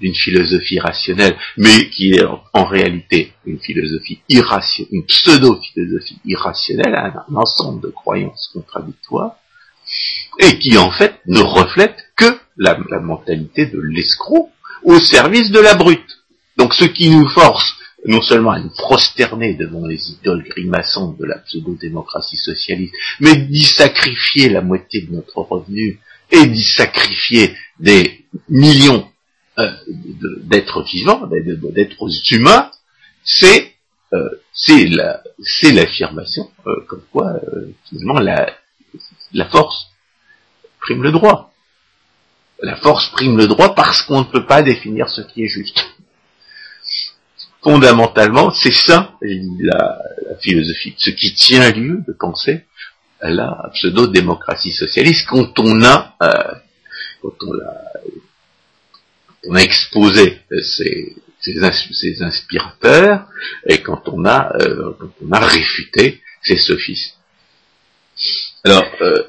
[0.00, 7.34] d'une philosophie rationnelle, mais qui est en, réalité une philosophie irrationnelle, une pseudo-philosophie irrationnelle, un,
[7.34, 9.36] ensemble de croyances contradictoires,
[10.38, 14.50] et qui en fait ne reflète que la, mentalité de l'escroc
[14.84, 16.18] au service de la brute.
[16.56, 17.74] Donc ce qui nous force
[18.06, 23.64] non seulement à nous prosterner devant les idoles grimaçantes de la pseudo-démocratie socialiste, mais d'y
[23.64, 25.98] sacrifier la moitié de notre revenu
[26.30, 29.08] et d'y sacrifier des millions
[29.58, 29.72] euh,
[30.42, 31.28] d'êtres vivants,
[31.72, 32.70] d'êtres humains,
[33.24, 33.74] c'est
[34.12, 34.86] euh, c'est
[35.72, 37.40] l'affirmation euh, comme quoi
[37.88, 39.88] finalement la, force
[40.80, 41.52] prime le droit.
[42.60, 45.78] La force prime le droit parce qu'on ne peut pas définir ce qui est juste
[47.62, 49.98] fondamentalement, c'est ça la,
[50.40, 52.64] philosophie, ce qui tient lieu de penser
[53.20, 56.54] à la pseudo-démocratie socialiste quand on a, euh,
[57.20, 57.74] quand on a,
[59.48, 61.16] on a exposé ces,
[62.20, 63.26] inspirateurs
[63.66, 64.92] et quand on a, euh,
[65.26, 67.16] on a réfuté ces sophistes.
[68.64, 69.22] Alors, euh,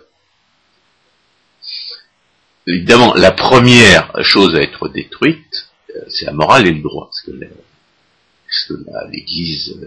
[2.67, 5.69] évidemment, la première chose à être détruite,
[6.09, 7.31] c'est la morale et le droit, parce que
[9.11, 9.77] l'Église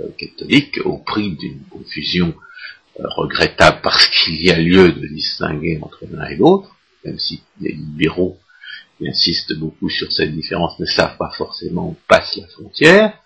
[0.00, 2.34] euh, catholique, au prix d'une confusion
[2.98, 7.42] euh, regrettable parce qu'il y a lieu de distinguer entre l'un et l'autre, même si
[7.60, 8.39] les libéraux
[9.00, 13.18] qui insistent beaucoup sur cette différence ne savent pas forcément où passe la frontière,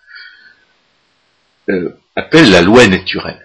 [1.69, 3.41] euh, appelle la loi naturelle.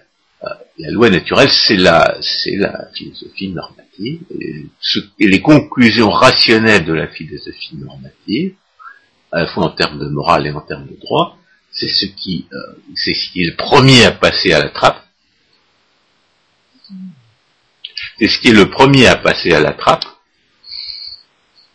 [0.77, 4.65] La loi naturelle, c'est la, c'est la philosophie normative, et,
[5.19, 8.55] et, les conclusions rationnelles de la philosophie normative
[9.31, 11.37] à la fois en termes de morale et en termes de droit,
[11.71, 12.57] c'est ce qui, euh,
[12.95, 15.05] c'est ce qui est le premier à passer à la trappe.
[18.17, 20.05] C'est ce qui est le premier à passer à la trappe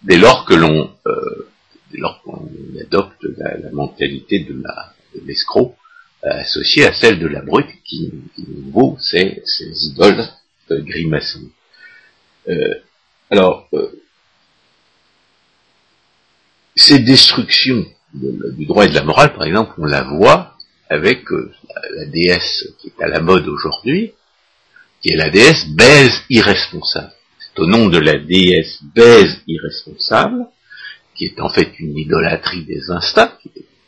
[0.07, 1.49] dès lors que l'on, euh,
[2.25, 2.49] qu'on
[2.81, 4.93] adopte la, mentalité de la
[5.25, 5.77] l'escroc
[6.25, 10.25] euh, associée à celle de la brute qui, qui vaut ces idoles
[10.71, 11.51] euh, grimaçantes.
[13.31, 13.69] alors,
[16.77, 20.57] ces destructions du droit et de la morale, par exemple, on la voit
[20.89, 21.53] avec euh,
[21.97, 24.13] la, déesse qui est à la mode aujourd'hui,
[25.01, 27.13] qui est la déesse baise irresponsable.
[27.59, 30.47] Au nom de la déesse baise irresponsable,
[31.15, 33.33] qui est en fait une idolâtrie des instincts,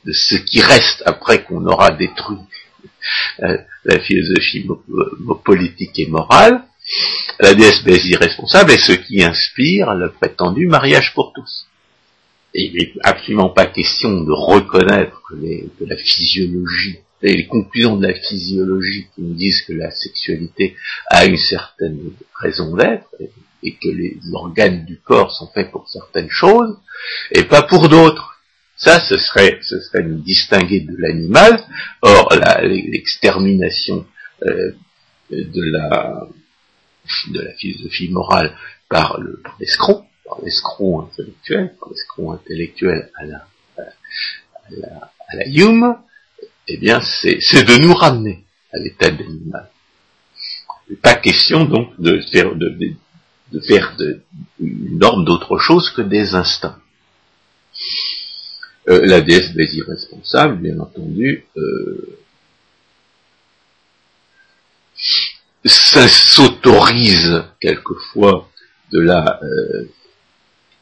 [0.04, 2.38] de ce qui reste après qu'on aura détruit
[3.42, 4.66] euh, la philosophie
[5.44, 6.64] politique et morale,
[7.40, 11.66] la déesse baise irresponsable est ce qui inspire le prétendu mariage pour tous.
[12.54, 19.06] Il n'est absolument pas question de reconnaître que, la physiologie, les conclusions de la physiologie
[19.14, 20.74] qui nous disent que la sexualité
[21.10, 23.06] a une certaine raison d'être
[23.62, 26.76] et, que les organes du corps sont faits pour certaines choses
[27.32, 28.34] et pas pour d'autres.
[28.76, 31.60] Ça, ce serait, ce serait nous distinguer de l'animal.
[32.02, 34.06] Or, l'extermination
[34.42, 34.72] euh,
[35.30, 36.28] de la
[37.30, 38.54] de la philosophie morale
[38.88, 39.18] par
[39.58, 43.46] l'escroc, par l'escroc intellectuel, par l'escroc intellectuel à la,
[43.78, 45.96] à la, à la Hume,
[46.68, 49.70] eh bien, c'est, de nous ramener à l'état d'animal.
[51.02, 52.94] Pas question donc de faire de,
[53.66, 54.20] faire de,
[54.60, 56.78] une norme d'autre chose que des instincts.
[58.88, 62.18] Euh, la déesse des irresponsables, bien entendu, euh,
[65.64, 68.48] s'autorise quelquefois
[68.92, 69.88] de la euh,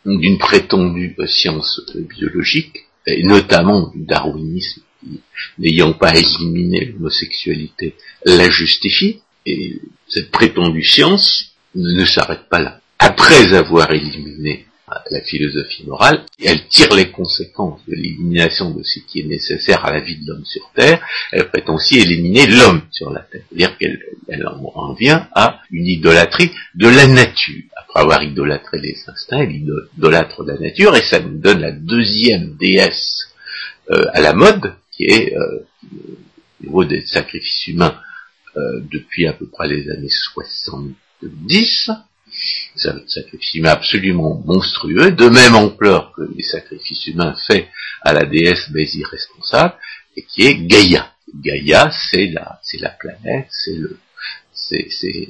[0.05, 5.21] d'une prétendue science biologique, et notamment du darwinisme, qui,
[5.59, 12.81] n'ayant pas éliminé l'homosexualité, la justifie, et cette prétendue science ne s'arrête pas là.
[12.99, 14.67] Après avoir éliminé
[15.11, 19.93] la philosophie morale, elle tire les conséquences de l'élimination de ce qui est nécessaire à
[19.93, 23.43] la vie de l'homme sur Terre, elle prétend aussi éliminer l'homme sur la Terre.
[23.49, 27.65] C'est-à-dire qu'elle en vient à une idolâtrie de la nature.
[27.77, 29.57] Après avoir idolâtré les instincts, elle
[29.97, 33.29] idolâtre la nature, et ça nous donne la deuxième déesse
[33.91, 35.67] euh, à la mode, qui est euh,
[36.63, 37.99] au niveau des sacrifices humains
[38.57, 40.95] euh, depuis à peu près les années 70,
[42.75, 47.69] c'est un sacrifice humain absolument monstrueux, de même ampleur que les sacrifices humains faits
[48.03, 49.75] à la déesse mais irresponsable,
[50.17, 51.13] et qui est Gaïa.
[51.35, 53.99] Gaïa, c'est la, c'est la planète, c'est le,
[54.53, 55.29] c'est, c'est,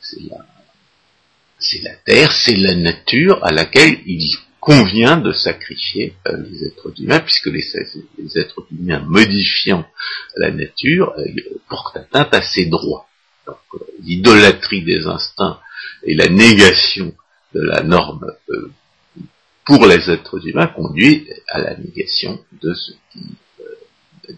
[0.00, 0.38] c'est la,
[1.58, 6.92] c'est la terre, c'est la nature à laquelle il convient de sacrifier euh, les êtres
[6.98, 7.62] humains, puisque les,
[8.18, 9.86] les, êtres humains modifiant
[10.36, 11.24] la nature euh,
[11.68, 13.06] portent atteinte à ses droits.
[14.02, 15.60] L'idolâtrie des instincts
[16.04, 17.14] et la négation
[17.54, 18.72] de la norme euh,
[19.64, 23.20] pour les êtres humains, conduit à la négation de ce qui
[23.60, 24.32] euh,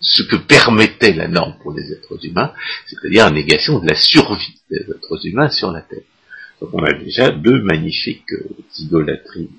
[0.00, 2.52] ce que permettait la norme pour les êtres humains,
[2.86, 6.02] c'est-à-dire la négation de la survie des êtres humains sur la Terre.
[6.60, 9.50] Donc on a déjà deux magnifiques euh, idolâtries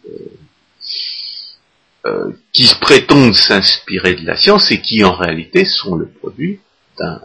[2.06, 6.60] euh, qui prétendent s'inspirer de la science et qui en réalité sont le produit
[6.98, 7.20] d'une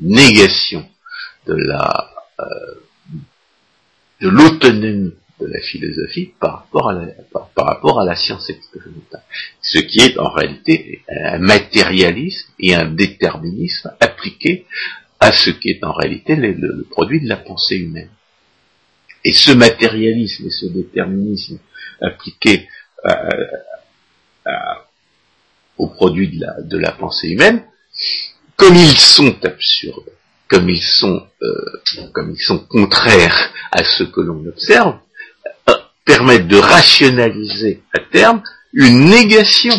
[0.00, 0.88] négation
[1.46, 2.10] de la
[4.20, 6.66] de l'autonomie de la philosophie par
[7.60, 9.22] rapport à la, science expérimentale.
[9.60, 14.66] Ce qui est en réalité un matérialisme et un déterminisme appliqué
[15.20, 18.10] à ce qui est en réalité le, produit de la pensée humaine.
[19.24, 21.58] Et ce matérialisme et ce déterminisme
[22.00, 22.68] appliqué
[25.76, 27.64] au produit de la, de la pensée humaine,
[28.56, 30.10] comme ils sont absurdes,
[30.48, 34.98] comme ils sont, euh, comme ils sont contraires à ce que l'on observe,
[36.04, 39.74] permettre de rationaliser à terme une négation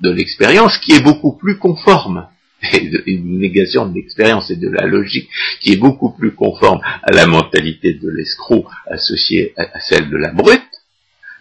[0.00, 2.26] de l'expérience qui est beaucoup plus conforme,
[3.06, 5.28] une négation de l'expérience et de la logique
[5.60, 10.30] qui est beaucoup plus conforme à la mentalité de l'escroc associée à celle de la
[10.30, 10.62] brute,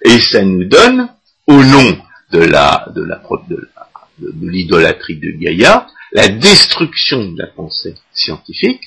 [0.04, 1.10] et ça nous donne,
[1.48, 1.98] au nom
[2.32, 3.22] de la de la
[4.19, 8.84] de l'idolâtrie de Gaïa, la destruction de la pensée scientifique,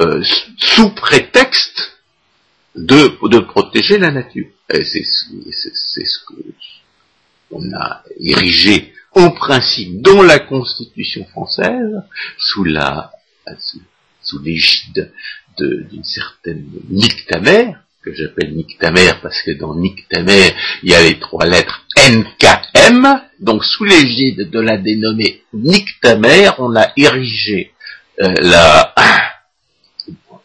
[0.00, 0.22] euh,
[0.58, 1.98] sous prétexte
[2.74, 4.48] de, de protéger la nature.
[4.70, 6.34] C'est ce que
[7.50, 12.02] on a érigé en principe dans la Constitution française
[12.38, 13.12] sous la
[14.22, 15.12] sous, l'égide
[15.58, 21.46] d'une certaine Nictamer, que j'appelle Nictamer parce que dans Nictamer, il y a les trois
[21.46, 27.72] lettres NKM, donc sous l'égide de la dénommée Nictamer, on a érigé
[28.20, 28.94] euh, la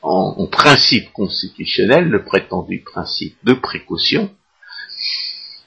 [0.01, 4.33] en, principe constitutionnel, le prétendu principe de précaution,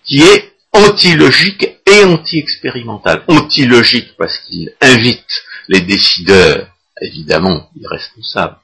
[0.05, 3.23] qui est antilogique et anti-expérimental.
[3.29, 6.69] Antilogique parce qu'il invite les décideurs,
[7.03, 8.57] évidemment irresponsables,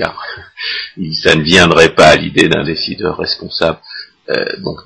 [0.00, 0.24] car
[1.22, 3.78] ça ne viendrait pas à l'idée d'un décideur responsable,
[4.30, 4.78] euh, donc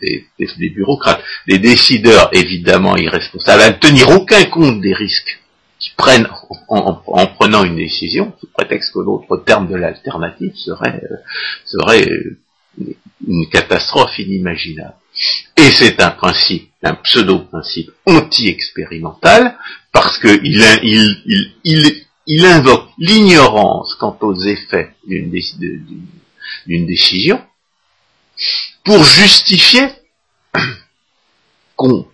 [0.00, 5.40] des, des, bureaucrates, des décideurs évidemment irresponsables, à ne tenir aucun compte des risques
[5.80, 6.28] qui prennent,
[6.68, 11.16] en, prenant une décision, sous prétexte que l'autre terme de l'alternative serait, euh,
[11.64, 12.06] serait
[13.26, 14.94] une catastrophe inimaginable.
[15.56, 19.56] Et c'est un principe, un pseudo-principe anti-expérimental,
[19.92, 25.30] parce qu'il il, il, il, il, invoque l'ignorance quant aux effets d'une
[26.86, 27.42] décision,
[28.84, 29.88] pour justifier
[31.76, 32.06] qu'on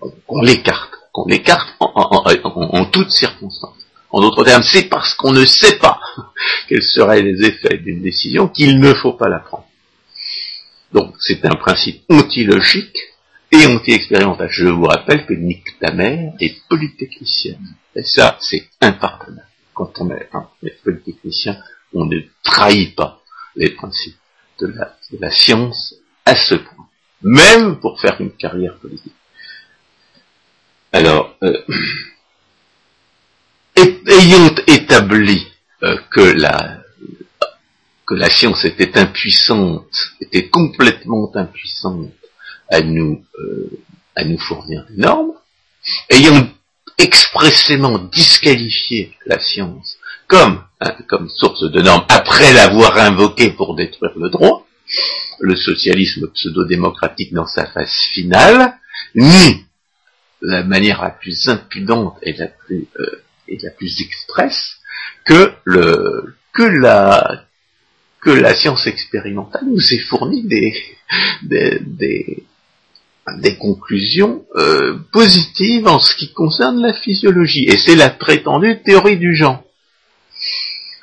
[0.43, 3.87] l'écarte qu'on écarte en, toutes circonstances.
[4.11, 6.01] En d'autres termes, c'est parce qu'on ne sait pas
[6.69, 9.67] quels seraient les effets d'une décision qu'il ne faut pas la prendre.
[10.93, 12.99] Donc c'est un principe antilogique
[13.53, 14.49] et anti-expérimental.
[14.51, 17.59] Je vous rappelle que Nick Tamer est polytechnicien.
[17.95, 19.44] Et ça, c'est impardonnable.
[19.75, 20.49] Quand on est, un
[20.85, 21.57] polytechnicien,
[21.93, 23.23] on ne trahit pas
[23.57, 24.17] les principes
[24.61, 24.73] de
[25.21, 26.87] la, science à ce point.
[27.23, 29.15] Même pour faire une carrière politique.
[30.93, 31.65] Alors, euh,
[33.77, 35.47] ayant établi
[35.83, 36.81] euh, que la
[38.07, 42.13] que la science était impuissante, était complètement impuissante
[42.71, 43.71] à nous euh,
[44.15, 45.33] à nous fournir des normes,
[46.11, 46.49] ayant
[46.99, 54.13] expressément disqualifié la science comme hein, comme source de normes après l'avoir invoquée pour détruire
[54.17, 54.67] le droit,
[55.41, 58.75] le socialisme pseudo-démocratique dans sa phase finale,
[59.15, 59.65] ni
[60.41, 64.77] la manière la plus impudente et la plus euh, et la plus expresse
[65.25, 67.45] que le que la
[68.21, 70.75] que la science expérimentale nous ait fourni des,
[73.39, 79.17] des conclusions euh, positives en ce qui concerne la physiologie et c'est la prétendue théorie
[79.17, 79.63] du genre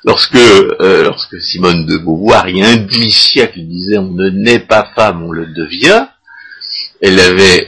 [0.04, 5.24] lorsque euh, lorsque Simone de Beauvoir y a demi-siècle disait on ne naît pas femme
[5.24, 6.08] on le devient
[7.02, 7.68] elle avait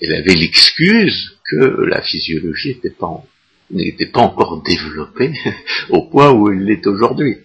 [0.00, 2.78] elle avait l'excuse que la physiologie
[3.70, 5.32] n'était pas, encore développée
[5.90, 7.36] au point où elle l'est aujourd'hui.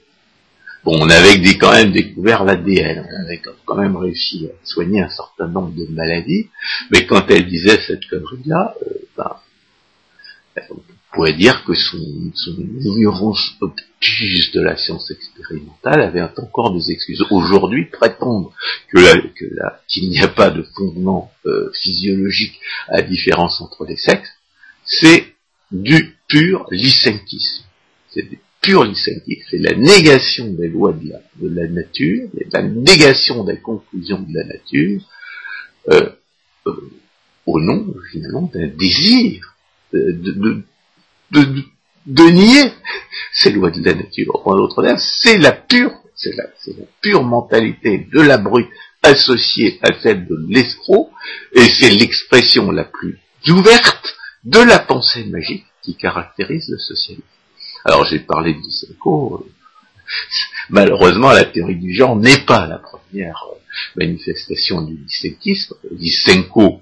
[0.84, 5.10] Bon, on avait quand même découvert l'ADN, on avait quand même réussi à soigner un
[5.10, 6.50] certain nombre de maladies,
[6.92, 10.64] mais quand elle disait cette connerie-là, euh, ben,
[11.14, 11.98] pourrait dire que son,
[12.82, 17.24] ignorance obtuse de la science expérimentale avait encore des excuses.
[17.30, 18.52] Aujourd'hui, prétendre
[18.92, 22.60] qu'il n'y a pas de fondement euh, physiologique
[22.90, 24.30] à la différence entre les sexes,
[24.84, 25.34] c'est
[25.72, 27.64] du pur lysenkisme.
[28.68, 34.34] Lysentisme, c'est la négation des lois de la, la nature, la négation des conclusions de
[34.34, 35.02] la nature,
[35.90, 36.10] euh,
[36.68, 36.92] euh,
[37.46, 39.56] au nom finalement d'un désir
[39.92, 40.64] de,
[42.32, 42.72] nier
[43.34, 44.42] ces lois de la nature.
[44.46, 48.70] En d'autres termes, c'est la pure, c'est la, la pure mentalité de la brute
[49.02, 51.12] associée à celle de l'escroc,
[51.54, 57.28] et c'est l'expression la plus ouverte de la pensée magique qui caractérise le socialisme.
[57.86, 59.46] Alors j'ai parlé de Lysenko,
[60.70, 63.44] malheureusement la théorie du genre n'est pas la première
[63.96, 65.76] manifestation du lysenkisme.
[65.92, 66.82] Lysenko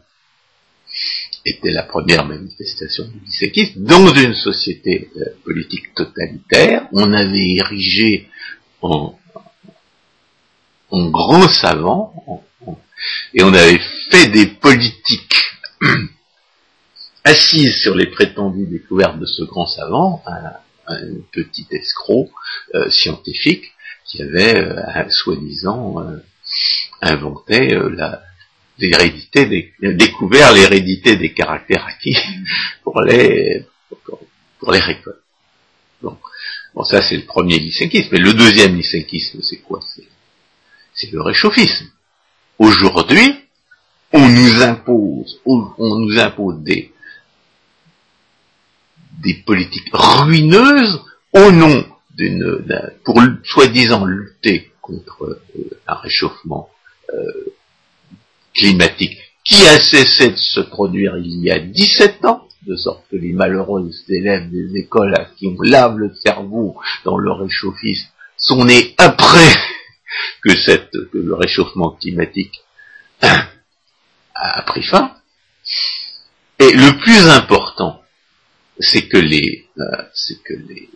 [1.46, 6.88] était la première manifestation du lysenkisme dans une société euh, politique totalitaire.
[6.92, 8.30] On avait érigé
[8.82, 9.18] en,
[10.92, 12.44] grand savant
[13.34, 13.80] et on avait
[14.12, 15.42] fait des politiques
[17.24, 20.24] assise sur les prétendues découvertes de ce grand savant,
[21.32, 22.32] petit escroc
[22.76, 23.72] euh, scientifique
[24.06, 26.18] qui avait, euh, soi-disant, euh,
[27.02, 27.78] inventé
[28.78, 32.18] l'hérédité découvert l'hérédité des caractères acquis
[32.84, 33.66] pour les
[34.60, 35.18] pour, les récoltes.
[36.02, 36.18] Bon,
[36.76, 38.10] bon ça c'est le premier lycénkisme.
[38.12, 39.80] Mais le deuxième lycénkisme, c'est quoi?
[40.94, 41.90] C'est le réchauffisme.
[42.60, 43.36] Aujourd'hui,
[44.14, 46.92] on nous impose, on nous impose des,
[49.22, 51.02] des politiques ruineuses
[51.34, 52.62] au nom d'une,
[53.06, 56.70] pour soi-disant lutter contre euh, un réchauffement
[57.14, 57.54] euh,
[58.54, 63.16] climatique qui a cessé de se produire il y a 17 ans, de sorte que
[63.16, 68.66] les malheureuses élèves des écoles à qui on lave le cerveau dans le réchauffisme sont
[68.66, 69.56] nés après
[70.44, 72.62] que, cette, que le réchauffement climatique
[73.22, 75.16] a pris fin.
[76.60, 78.01] Et le plus important,
[78.80, 80.90] c'est que les, euh, c'est que les,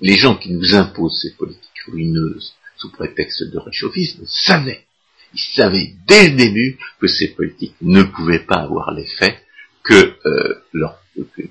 [0.00, 4.84] les gens qui nous imposent ces politiques ruineuses sous prétexte de réchauffisme savaient,
[5.34, 9.38] ils savaient dès le début que ces politiques ne pouvaient pas avoir l'effet
[9.84, 10.62] que euh,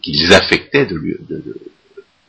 [0.01, 0.97] qu'ils affectaient de,
[1.30, 1.43] de,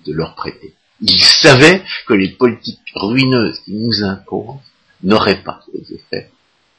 [0.07, 0.75] de, leur prêter.
[1.01, 4.61] Ils savaient que les politiques ruineuses qu'ils nous imposent
[5.03, 6.31] n'auraient pas les effets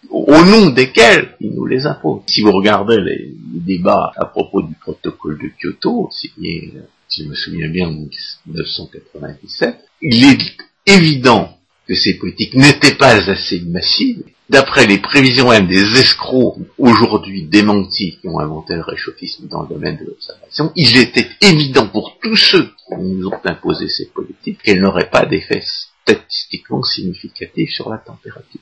[0.09, 2.23] au nom desquels ils nous les imposent.
[2.27, 6.73] Si vous regardez les, débats à propos du protocole de Kyoto, signé,
[7.07, 11.57] si je me souviens bien, en 1997, il est évident
[11.87, 14.23] que ces politiques n'étaient pas assez massives.
[14.49, 19.69] D'après les prévisions même des escrocs aujourd'hui démentis qui ont inventé le réchauffisme dans le
[19.69, 24.61] domaine de l'observation, il était évident pour tous ceux qui nous ont imposé ces politiques
[24.61, 25.63] qu'elles n'auraient pas d'effet
[26.03, 28.61] statistiquement significatif sur la température.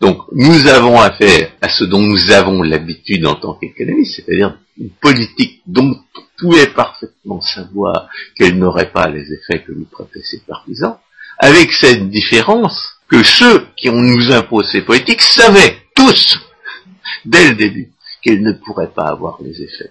[0.00, 4.90] Donc nous avons affaire à ce dont nous avons l'habitude en tant qu'économistes, c'est-à-dire une
[4.90, 10.40] politique dont on pouvait parfaitement savoir qu'elle n'aurait pas les effets que nous prêtaient ces
[10.40, 10.98] partisans,
[11.38, 16.38] avec cette différence que ceux qui ont nous imposé ces politiques savaient tous,
[17.24, 17.90] dès le début,
[18.22, 19.90] qu'elles ne pourraient pas avoir les effets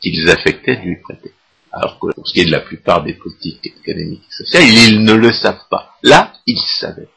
[0.00, 1.32] qu'ils affectaient de lui prêter.
[1.72, 5.02] Alors que pour ce qui est de la plupart des politiques économiques et sociales, ils
[5.02, 5.96] ne le savent pas.
[6.02, 7.08] Là, ils savaient.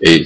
[0.00, 0.24] Et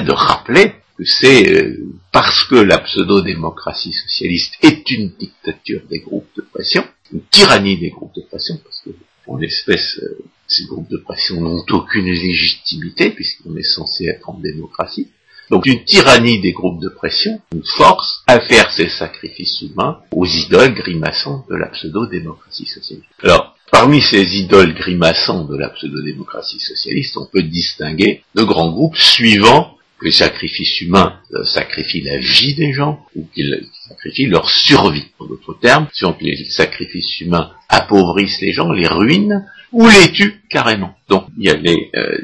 [0.00, 1.76] de rappeler que c'est euh,
[2.12, 7.90] parce que la pseudo-démocratie socialiste est une dictature des groupes de pression, une tyrannie des
[7.90, 8.90] groupes de pression, parce que
[9.26, 10.18] en espèce, euh,
[10.48, 15.08] ces groupes de pression n'ont aucune légitimité, puisqu'on est censé être en démocratie.
[15.50, 20.26] Donc une tyrannie des groupes de pression nous force à faire ces sacrifices humains aux
[20.26, 23.08] idoles grimaçantes de la pseudo-démocratie socialiste.
[23.22, 28.96] Alors, Parmi ces idoles grimaçantes de la pseudo-démocratie socialiste, on peut distinguer de grands groupes
[28.96, 34.50] suivant que les sacrifices humains euh, sacrifient la vie des gens ou qu'ils sacrifient leur
[34.50, 35.04] survie.
[35.18, 40.10] En d'autres termes, suivant que les sacrifices humains appauvrissent les gens, les ruinent ou les
[40.12, 40.96] tuent carrément.
[41.08, 42.18] Donc il y a les euh,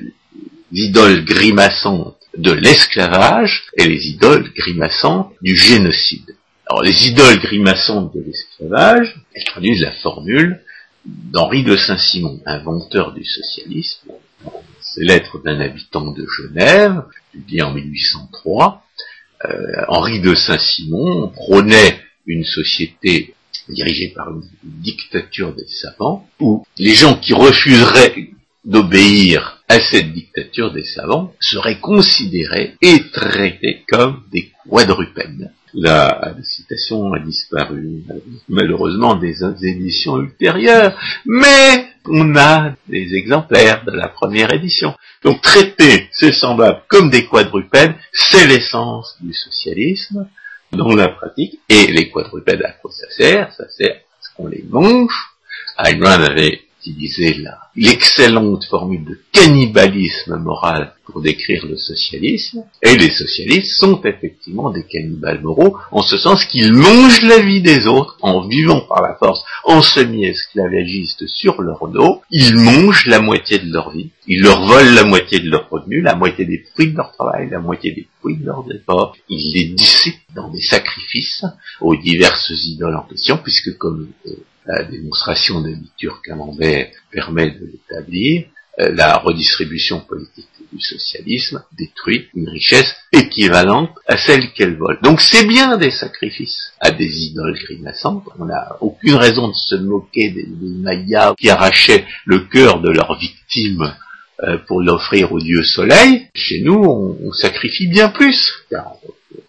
[0.73, 6.37] idoles grimaçantes de l'esclavage et les idoles grimaçantes du génocide.
[6.69, 10.61] Alors les idoles grimaçantes de l'esclavage, elles traduisent la formule
[11.07, 14.13] d'Henri de Saint-Simon, inventeur du socialisme.
[14.81, 17.03] C'est lettres d'un habitant de Genève,
[17.33, 18.83] publié en 1803.
[19.45, 19.49] Euh,
[19.89, 23.35] Henri de Saint-Simon prônait une société
[23.69, 28.31] dirigée par une dictature des savants, où les gens qui refuseraient
[28.65, 37.13] d'obéir à cette dictature des savants seraient considérés et traités comme des quadrupèdes la, citation
[37.13, 38.03] a disparu
[38.49, 44.95] malheureusement des éditions ultérieures, mais on a des exemplaires de la première édition.
[45.23, 50.27] Donc traiter ces semblables comme des quadrupèdes, c'est l'essence du socialisme
[50.73, 51.61] dans la pratique.
[51.69, 53.53] Et les quadrupèdes, à quoi ça sert?
[53.53, 55.15] Ça sert à ce qu'on les mange.
[55.79, 56.63] Ayn avait
[57.77, 64.85] l'excellente formule de cannibalisme moral pour décrire le socialisme, et les socialistes sont effectivement des
[64.85, 69.15] cannibales moraux, en ce sens qu'ils mangent la vie des autres en vivant par la
[69.15, 74.67] force, en semi-esclavagistes sur leur dos, ils mangent la moitié de leur vie, ils leur
[74.67, 77.93] volent la moitié de leurs revenus, la moitié des fruits de leur travail, la moitié
[77.93, 81.45] des fruits de leurs efforts, ils les dissipent dans des sacrifices
[81.81, 84.31] aux diverses idoles en question, puisque comme euh,
[84.67, 88.47] la démonstration de Liture camembert permet de l'établir,
[88.79, 94.99] euh, la redistribution politique du socialisme détruit une richesse équivalente à celle qu'elle vole.
[95.03, 98.25] Donc c'est bien des sacrifices à des idoles grimaçantes.
[98.39, 103.19] On n'a aucune raison de se moquer des, Mayas qui arrachaient le cœur de leurs
[103.19, 103.95] victimes
[104.43, 106.29] euh, pour l'offrir au dieu soleil.
[106.35, 108.53] Chez nous, on, sacrifie bien plus,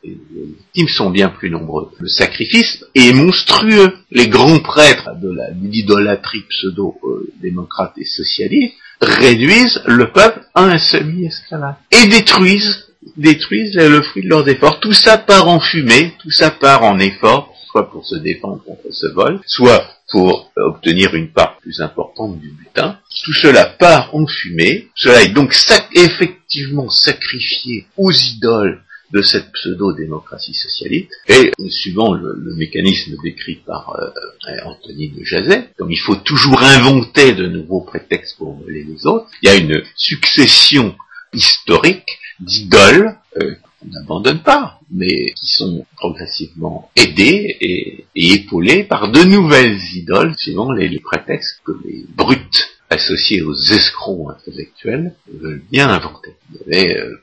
[0.03, 1.91] victimes sont bien plus nombreux.
[1.99, 3.93] Le sacrifice est monstrueux.
[4.11, 12.07] Les grands prêtres de l'idolâtrie pseudo-démocrate et socialiste réduisent le peuple à un semi-esclavage et
[12.07, 12.83] détruisent
[13.15, 14.79] détruisent le fruit de leurs efforts.
[14.79, 18.91] Tout ça part en fumée, tout ça part en effort, soit pour se défendre contre
[18.91, 22.97] ce vol, soit pour obtenir une part plus importante du butin.
[23.23, 24.87] Tout cela part en fumée.
[24.95, 25.53] Cela est donc
[25.93, 28.81] effectivement sacrifié aux idoles
[29.11, 31.11] de cette pseudo-démocratie socialiste.
[31.27, 37.33] Et suivant le, mécanisme décrit par euh, Anthony de Jazet, comme il faut toujours inventer
[37.33, 40.95] de nouveaux prétextes pour voler les autres, il y a une succession
[41.33, 49.23] historique d'idoles euh, qu'on n'abandonne pas, mais qui sont progressivement aidées et, épaulées par de
[49.23, 56.35] nouvelles idoles suivant les, prétextes que les brutes associés aux escrocs intellectuels veulent bien inventer.
[56.73, 57.17] Euh,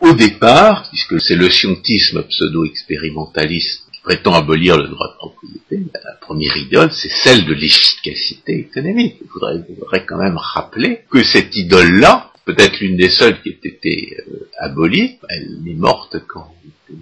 [0.00, 6.14] au départ, puisque c'est le scientisme pseudo-expérimentaliste qui prétend abolir le droit de propriété, la
[6.20, 9.16] première idole, c'est celle de l'efficacité économique.
[9.20, 14.16] Il faudrait, quand même rappeler que cette idole-là, peut-être l'une des seules qui ait été
[14.28, 16.52] euh, abolie, elle n'est morte qu'en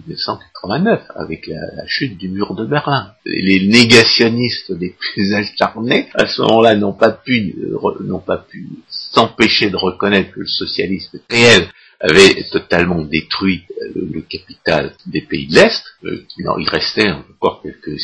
[0.07, 3.13] 1989, avec la, chute du mur de Berlin.
[3.25, 9.77] Les négationnistes les plus acharnés, à ce moment-là, n'ont pas pu, euh, pu s'empêcher de
[9.77, 11.67] reconnaître que le socialisme réel
[12.01, 15.83] avait totalement détruit euh, le, capital des pays de l'Est.
[16.03, 17.99] Euh, il restait encore quelques,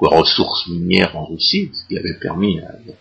[0.00, 2.60] ressources minières en Russie, ce qui avait permis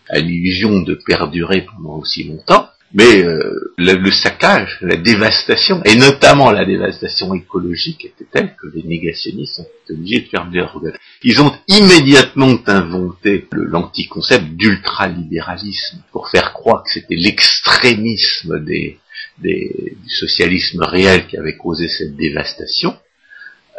[0.10, 2.68] à, l'illusion de perdurer pendant aussi longtemps.
[2.92, 8.82] Mais euh, le, saccage, la dévastation, et notamment la dévastation écologique, était telle que les
[8.82, 10.98] négationnistes ont été obligés de faire des regrets.
[11.22, 18.98] Ils ont immédiatement inventé l'anticoncept d'ultralibéralisme pour faire croire que c'était l'extrémisme des,
[19.42, 22.98] du socialisme réel qui avait causé cette dévastation,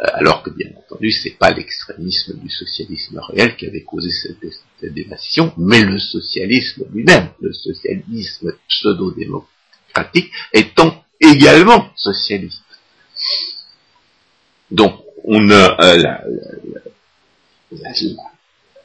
[0.01, 4.93] euh, alors que bien entendu c'est pas l'extrémisme du socialisme réel qui avait causé cette,
[4.93, 12.63] dévastation, mais le socialisme lui-même, le socialisme pseudo-démocratique étant également socialiste.
[14.71, 16.23] Donc on a euh, la,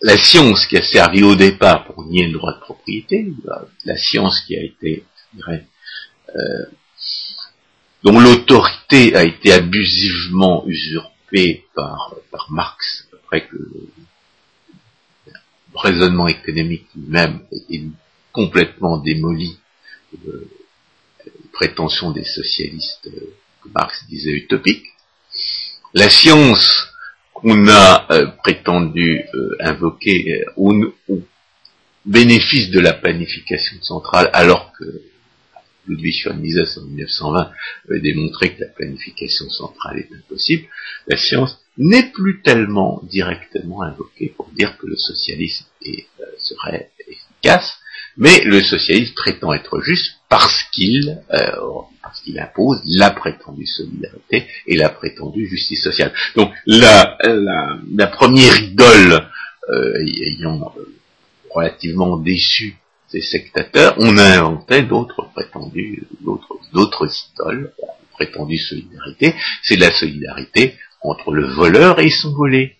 [0.02, 3.32] la, science qui a servi au départ pour nier le droit de propriété,
[3.84, 5.66] la, science qui a été, je dirais,
[6.34, 6.64] euh,
[8.02, 12.14] dont l'autorité a été abusivement usurpée par,
[12.50, 13.88] Marx, après que le
[15.74, 17.82] raisonnement économique lui-même est
[18.32, 19.58] complètement démoli,
[20.26, 20.48] euh,
[21.52, 23.10] prétention des socialistes
[23.62, 24.86] que Marx disait utopique.
[25.94, 26.88] La science
[27.32, 29.24] qu'on a euh, prétendu
[29.60, 30.72] invoquer au,
[32.06, 34.84] bénéfice de la planification centrale, alors que
[35.86, 37.50] Ludwig von Mises en 1920
[37.88, 40.64] avait démontré que la planification centrale est impossible,
[41.06, 45.92] la science n'est plus tellement directement invoquée pour dire que le socialisme euh,
[46.38, 47.78] serait efficace,
[48.16, 51.50] mais le socialisme prétend être juste parce qu'il euh,
[52.02, 56.12] parce qu'il impose la prétendue solidarité et la prétendue justice sociale.
[56.34, 59.28] Donc la, la, première idole
[59.68, 60.72] euh, ayant
[61.50, 62.76] relativement déçu
[63.08, 67.72] ces sectateurs, on a inventé d'autres prétendus, d'autres, d'autres idoles,
[68.12, 72.76] prétendue solidarité, c'est la solidarité entre le voleur et son volé.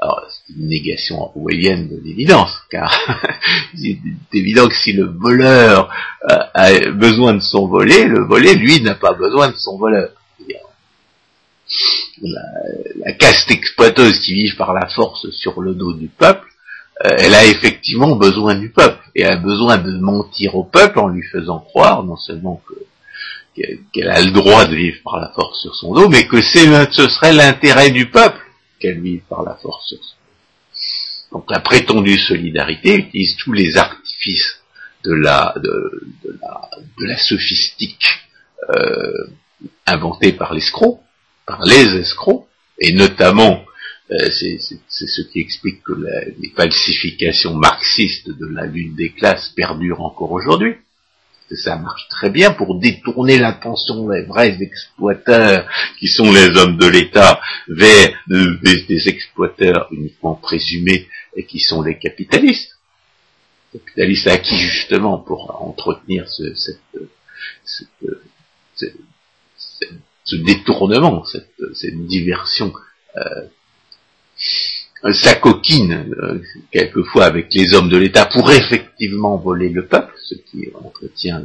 [0.00, 2.90] Alors, c'est une négation orwellienne de l'évidence, car
[3.74, 3.98] c'est
[4.32, 5.90] évident que si le voleur
[6.30, 10.10] euh, a besoin de son volé, le volé, lui, n'a pas besoin de son voleur.
[12.22, 16.48] La, caste exploiteuse qui vit par la force sur le dos du peuple
[17.00, 21.22] elle a effectivement besoin du peuple et a besoin de mentir au peuple en lui
[21.22, 22.62] faisant croire non seulement
[23.54, 27.08] qu'elle a le droit de vivre par la force sur son dos, mais que ce
[27.08, 28.40] serait l'intérêt du peuple
[28.80, 31.38] qu'elle vive par la force sur son dos.
[31.38, 34.60] Donc la prétendue solidarité utilise tous les artifices
[35.04, 35.54] de la,
[37.18, 38.06] sophistique
[38.70, 39.26] euh,
[39.86, 41.02] inventée par l'escroc,
[41.46, 42.46] par les escrocs,
[42.78, 43.64] et notamment
[44.10, 44.58] euh, c'est
[44.96, 50.74] ce qui explique que les falsifications marxistes de la lutte des classes perdurent encore aujourd'hui.
[51.50, 55.68] Ça marche très bien pour détourner l'attention des vrais exploiteurs,
[56.00, 61.98] qui sont les hommes de l'État, vers des, exploiteurs uniquement présumés, et qui sont les
[61.98, 62.76] capitalistes.
[63.72, 66.80] capitalistes à qui justement pour entretenir ce, cette,
[70.24, 72.72] ce détournement, cette, cette diversion
[73.16, 73.44] euh,
[75.12, 76.40] sa coquine euh,
[76.70, 81.44] quelquefois avec les hommes de l'État pour effectivement voler le peuple, ce qui entretient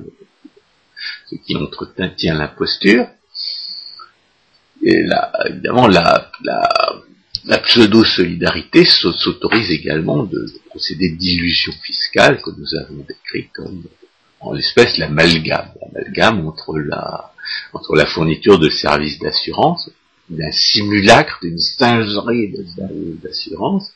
[1.29, 3.07] ce qui entretient l'imposture.
[4.81, 6.69] Et là, évidemment, la, la,
[7.45, 13.83] la pseudo-solidarité s'autorise également de, procéder d'illusion fiscale que nous avons décrit comme
[14.39, 17.33] en l'espèce l'amalgame, l'amalgame entre la
[17.73, 19.89] entre la fourniture de services d'assurance
[20.29, 22.53] d'un simulacre, d'une singerie
[23.23, 23.91] d'assurance,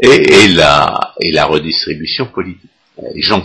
[0.00, 2.70] et, la, et la redistribution politique.
[3.14, 3.44] Les gens,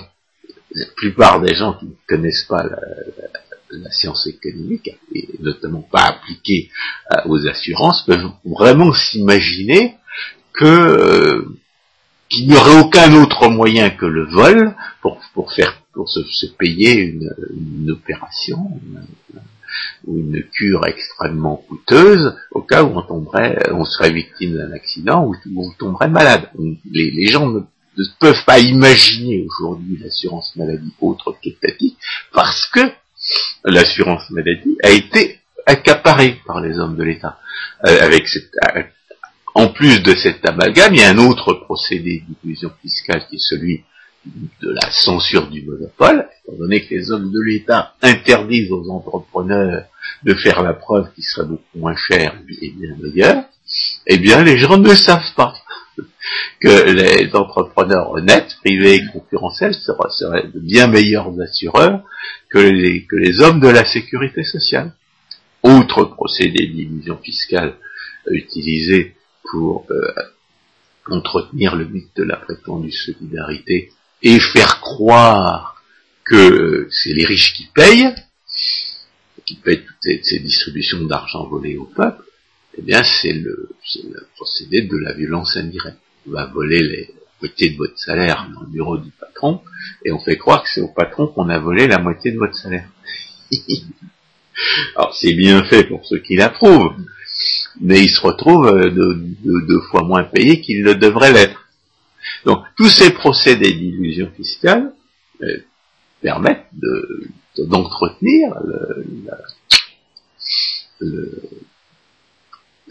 [0.74, 6.72] la plupart des gens qui ne connaissent pas la, science économique, et notamment pas appliquée
[7.14, 9.96] euh, aux assurances, peuvent vraiment s'imaginer
[10.54, 11.46] que euh,
[12.30, 16.96] qu'il n'y aurait aucun autre moyen que le vol pour, pour faire pour se, payer
[16.96, 18.80] une, une opération,
[20.06, 25.26] ou une cure extrêmement coûteuse au cas où on tomberait, on serait victime d'un accident
[25.26, 26.50] ou on tomberait malade.
[26.92, 27.62] Les, gens ne,
[28.20, 31.98] peuvent pas imaginer aujourd'hui l'assurance maladie autre qu'étatique
[32.34, 32.82] parce que
[33.66, 37.38] l'assurance maladie a été accaparée par les hommes de l'État.
[37.86, 38.28] Euh, avec
[38.76, 38.84] euh,
[39.56, 43.40] en plus de cet amalgame, il y a un autre procédé d'illusion fiscale qui est
[43.40, 43.84] celui
[44.26, 49.86] de la censure du monopole, étant donné que les hommes de l'État interdisent aux entrepreneurs
[50.24, 53.46] de faire la preuve qui serait beaucoup moins chère et bien meilleure,
[54.08, 55.54] eh bien les gens ne savent pas
[56.60, 62.04] que les entrepreneurs honnêtes, privés et concurrentiels seraient, de bien meilleurs assureurs
[62.50, 64.94] que les, hommes de la sécurité sociale.
[65.62, 67.76] Autre procédé d'illusion fiscale
[68.32, 69.16] utilisé
[69.52, 70.14] pour euh,
[71.10, 73.92] entretenir le mythe de la prétendue solidarité
[74.22, 75.82] et faire croire
[76.26, 78.14] que c'est les riches qui payent,
[79.46, 82.24] qui payent toutes ces, distributions d'argent volé au peuple,
[82.78, 83.70] eh bien c'est le,
[84.36, 85.98] procédé de la violence indirecte.
[86.28, 89.62] On va voler les moitié de votre salaire dans le bureau du patron,
[90.06, 92.56] et on fait croire que c'est au patron qu'on a volé la moitié de votre
[92.56, 92.90] salaire.
[94.96, 96.94] Alors c'est bien fait pour ceux qui l'approuvent,
[97.80, 101.69] mais il se retrouve euh, deux fois moins payé qu'il ne devrait l'être.
[102.46, 104.94] Donc tous ces procédés d'illusion fiscale
[105.42, 105.58] euh,
[106.22, 106.68] permettent
[107.58, 109.06] d'entretenir le,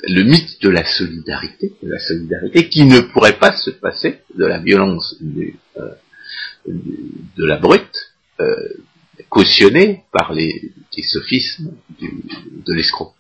[0.03, 4.45] le, mythe de la solidarité, de la solidarité qui ne pourrait pas se passer de
[4.45, 5.17] la violence
[5.79, 5.95] euh,
[6.67, 8.55] de la brute euh,
[9.29, 10.73] cautionnée par les,
[11.03, 11.71] sophismes
[12.01, 13.15] de l'escroc.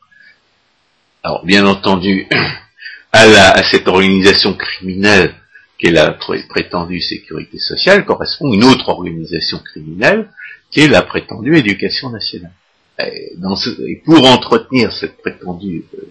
[1.23, 2.27] Alors bien entendu,
[3.13, 3.21] à,
[3.53, 5.33] à cette organisation criminelle
[5.79, 6.11] qui est la
[6.49, 10.29] prétendue sécurité sociale, correspond à une autre organisation criminelle,
[10.71, 12.53] qui est la prétendue éducation nationale.
[13.01, 13.37] Et,
[14.05, 16.09] pour entretenir cette prétendue euh,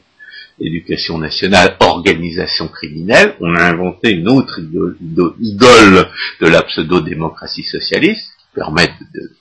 [0.59, 4.61] éducation nationale, organisation criminelle, on a inventé une autre
[5.41, 6.07] idole,
[6.39, 9.31] de la pseudo-démocratie socialiste, qui permet de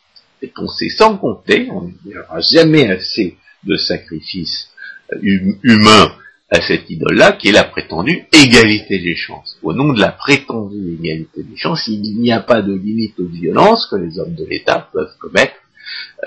[0.43, 4.71] dépenser sans compter, on n'y aura jamais assez de sacrifices
[5.13, 6.13] euh, hum, humains
[6.49, 9.59] à cette idole-là, qui est la prétendue égalité des chances.
[9.63, 13.27] Au nom de la prétendue égalité des chances, il n'y a pas de limite aux
[13.27, 15.57] violences que les hommes de l'État peuvent commettre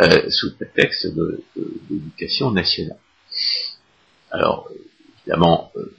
[0.01, 1.41] euh, sous prétexte de,
[1.89, 2.97] d'éducation nationale.
[4.32, 4.70] Alors,
[5.20, 5.95] évidemment, euh,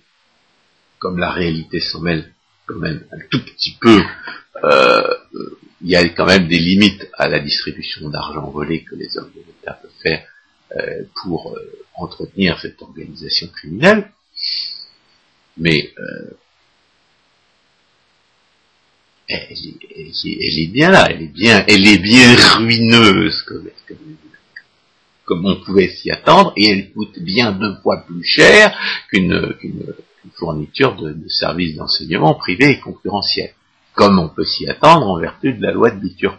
[0.98, 2.32] comme la réalité s'en mêle
[2.66, 4.02] quand même un tout petit peu,
[4.64, 5.14] euh,
[5.82, 9.32] il y a quand même des limites à la distribution d'argent volé que les hommes
[9.34, 10.22] de l'État peuvent faire
[10.76, 14.12] euh, pour euh, entretenir cette organisation criminelle,
[15.56, 16.30] mais euh,
[19.26, 23.42] elle, est, bien là, elle est bien, elle est bien ruineuse
[25.24, 28.76] comme, on pouvait s'y attendre, et elle coûte bien deux fois plus cher
[29.08, 29.56] qu'une
[30.34, 33.54] fourniture de, services d'enseignement privés et concurrentiels,
[33.94, 36.38] comme on peut s'y attendre en vertu de la loi de Bitur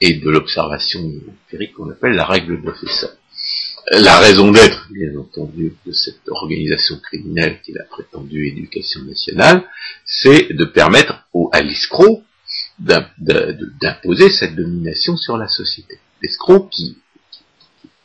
[0.00, 2.70] et de l'observation empirique qu'on appelle la règle de
[3.90, 9.62] la raison d'être, bien entendu, de cette organisation criminelle qui est la prétendue éducation nationale,
[10.04, 12.22] c'est de permettre au, à l'escroc
[12.78, 15.98] d'imposer cette domination sur la société.
[16.22, 16.98] L'escroc qui,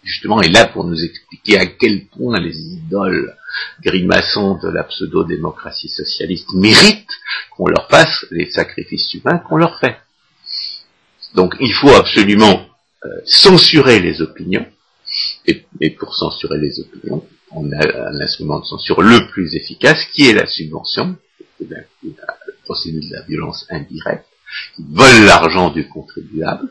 [0.03, 3.35] justement, est là pour nous expliquer à quel point les idoles
[3.81, 7.17] grimaçants de la pseudo-démocratie socialiste méritent
[7.55, 9.97] qu'on leur fasse les sacrifices humains qu'on leur fait.
[11.35, 12.65] Donc il faut absolument
[13.05, 14.65] euh, censurer les opinions,
[15.45, 20.29] et, pour censurer les opinions, on a un instrument de censure le plus efficace, qui
[20.29, 21.17] est la subvention,
[21.69, 24.25] la, la procédure de la violence indirecte,
[24.75, 26.69] qui vole l'argent du contribuable,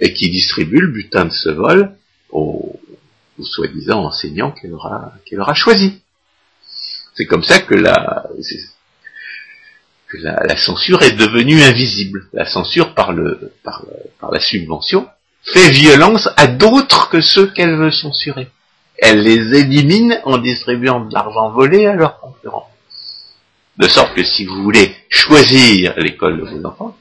[0.00, 1.96] et qui distribue le butin de ce vol
[2.30, 2.78] aux,
[3.40, 6.00] soi-disant enseignants qu'elle aura, qu'elle aura choisi.
[7.14, 8.26] C'est comme ça que la,
[10.08, 12.28] que la, censure est devenue invisible.
[12.32, 13.84] La censure par, le, par,
[14.20, 15.08] par la subvention
[15.42, 18.48] fait violence à d'autres que ceux qu'elle veut censurer.
[18.98, 22.70] Elle les élimine en distribuant de l'argent volé à leurs concurrents.
[23.76, 26.96] De sorte que si vous voulez choisir l'école de vos enfants,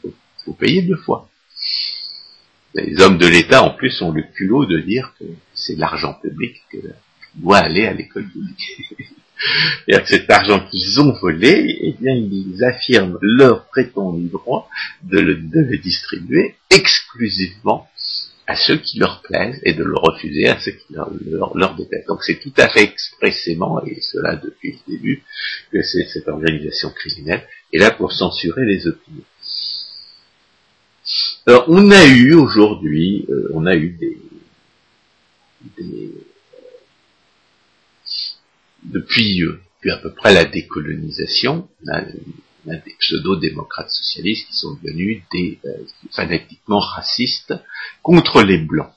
[0.45, 1.29] vous payez deux fois.
[2.73, 6.61] Les hommes de l'État, en plus, ont le culot de dire que c'est l'argent public
[6.69, 6.79] qui
[7.35, 8.97] doit aller à l'école publique.
[9.87, 14.69] Et que cet argent qu'ils ont volé, eh bien, ils affirment leur prétendu droit
[15.03, 17.87] de le, de le distribuer exclusivement
[18.47, 21.09] à ceux qui leur plaisent et de le refuser à ceux qui leur,
[21.55, 22.07] leur, détestent.
[22.07, 25.23] Donc c'est tout à fait expressément, et cela depuis le début,
[25.71, 29.23] que c'est cette organisation criminelle est là pour censurer les opinions.
[31.47, 34.17] Alors on a eu aujourd'hui, euh, on a eu des,
[35.77, 36.11] des
[38.91, 44.75] depuis, euh, depuis à peu près la décolonisation, on a, des pseudo-démocrates socialistes qui sont
[44.81, 45.69] devenus des euh,
[46.11, 47.53] fanatiquement racistes
[48.01, 48.91] contre les blancs.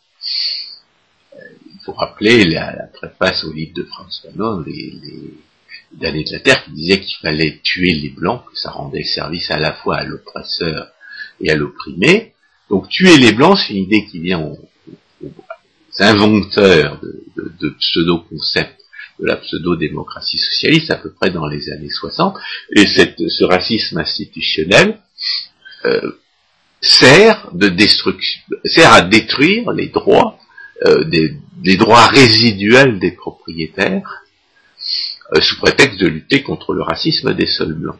[1.34, 5.34] Euh, il faut rappeler la, préface au livre de François Fanon, les, les
[5.92, 9.58] de la Terre, qui disait qu'il fallait tuer les blancs, que ça rendait service à
[9.58, 10.88] la fois à l'oppresseur
[11.40, 12.34] et à l'opprimé.
[12.68, 14.58] Donc tuer les blancs, c'est une idée qui vient aux,
[15.98, 18.77] inventeurs de, de, de pseudo-concepts
[19.20, 22.36] de la pseudo-démocratie socialiste, à peu près dans les années 60,
[22.76, 25.00] et ce racisme institutionnel
[25.84, 26.12] euh,
[26.80, 30.38] sert, de destruction, sert à détruire les droits,
[30.86, 34.22] euh, des, droits résiduels des propriétaires,
[35.34, 37.98] euh, sous prétexte de lutter contre le racisme des seuls blancs.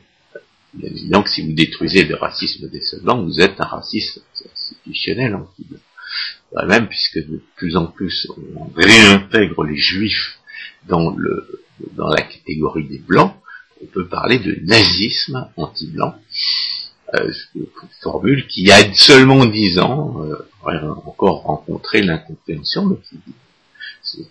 [0.78, 3.64] Il est évident que si vous détruisez le racisme des seuls blancs, vous êtes un
[3.64, 5.80] raciste institutionnel anti-blanc.
[6.66, 10.37] Même puisque de plus en plus on réintègre les juifs
[10.88, 13.34] dans, le, dans la catégorie des blancs,
[13.82, 16.14] on peut parler de nazisme anti-blanc,
[17.14, 17.32] euh,
[18.02, 24.26] formule qui a seulement dix ans euh, encore rencontré l'incompréhension, mais qui,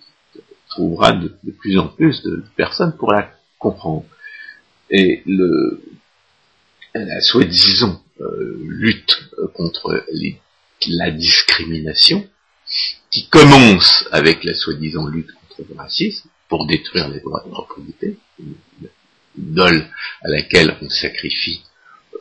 [0.70, 4.06] trouvera de, plus en plus de personnes pour la comprendre.
[4.92, 5.82] Et le,
[6.94, 10.06] la soi-disant euh, lutte contre
[10.88, 12.28] la discrimination,
[13.12, 18.18] qui commence avec la soi-disant lutte contre le racisme, pour détruire les droits de propriété,
[18.40, 18.56] une
[19.38, 19.88] idole
[20.24, 21.62] à laquelle on sacrifie,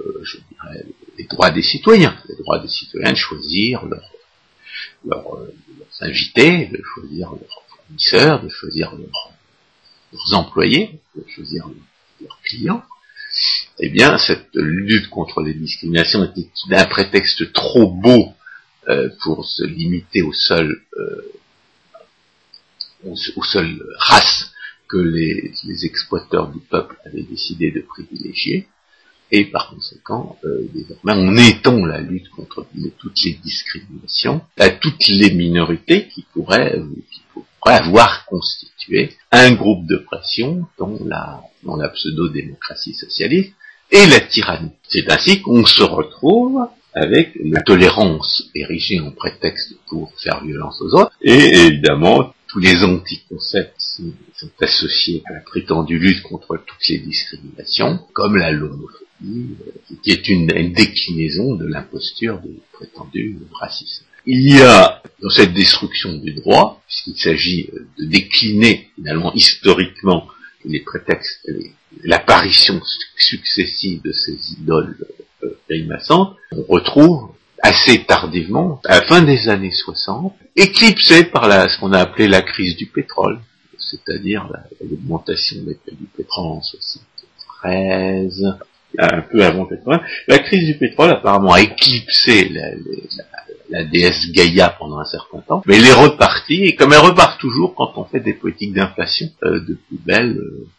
[0.00, 0.84] euh, je dirais,
[1.18, 5.54] les droits des citoyens, les droits des citoyens de choisir leurs euh,
[6.00, 11.68] invités, de choisir leurs fournisseurs, de choisir leurs employés, de choisir
[12.20, 12.82] leurs clients.
[13.78, 18.32] Eh bien, cette lutte contre les discriminations était un prétexte trop beau
[18.88, 20.82] euh, pour se limiter au seul
[23.06, 24.52] euh, aux, seules races
[24.88, 25.52] que les,
[25.84, 28.68] exploiteurs du peuple avaient décidé de privilégier,
[29.32, 32.66] et par conséquent, euh, désormais, on étend la lutte contre
[32.98, 36.80] toutes les discriminations à toutes les minorités qui pourraient,
[37.10, 43.52] qui pourraient avoir constitué un groupe de pression dans la, dans la pseudo-démocratie socialiste
[43.90, 44.70] et la tyrannie.
[44.88, 50.94] C'est ainsi qu'on se retrouve avec la tolérance érigée en prétexte pour faire violence aux
[50.94, 54.00] autres, et évidemment tous les anticoncepts
[54.34, 60.10] sont associés à la prétendue lutte contre toutes les discriminations, comme la lomophobie, euh, qui
[60.10, 64.06] est une, déclinaison de l'imposture du prétendu racisme.
[64.24, 70.26] Il y a dans cette destruction du droit, puisqu'il s'agit euh, de décliner finalement historiquement
[70.64, 71.46] les prétextes,
[72.04, 72.80] l'apparition
[73.18, 74.96] successive de ces idoles
[75.44, 75.58] euh,
[76.52, 82.00] on retrouve assez tardivement, à la fin des années 60, éclipsé par ce qu'on a
[82.00, 83.38] appelé la crise du pétrole,
[83.78, 84.48] c'est-à-dire
[84.80, 88.58] l'augmentation des prix du pétrole en 73,
[88.98, 90.00] un peu avant 80.
[90.28, 92.70] La crise du pétrole apparemment a éclipsé la
[93.84, 97.74] déesse Gaïa pendant un certain temps, mais elle est repartie, et comme elle repart toujours
[97.74, 100.38] quand on fait des politiques d'inflation euh, de plus belles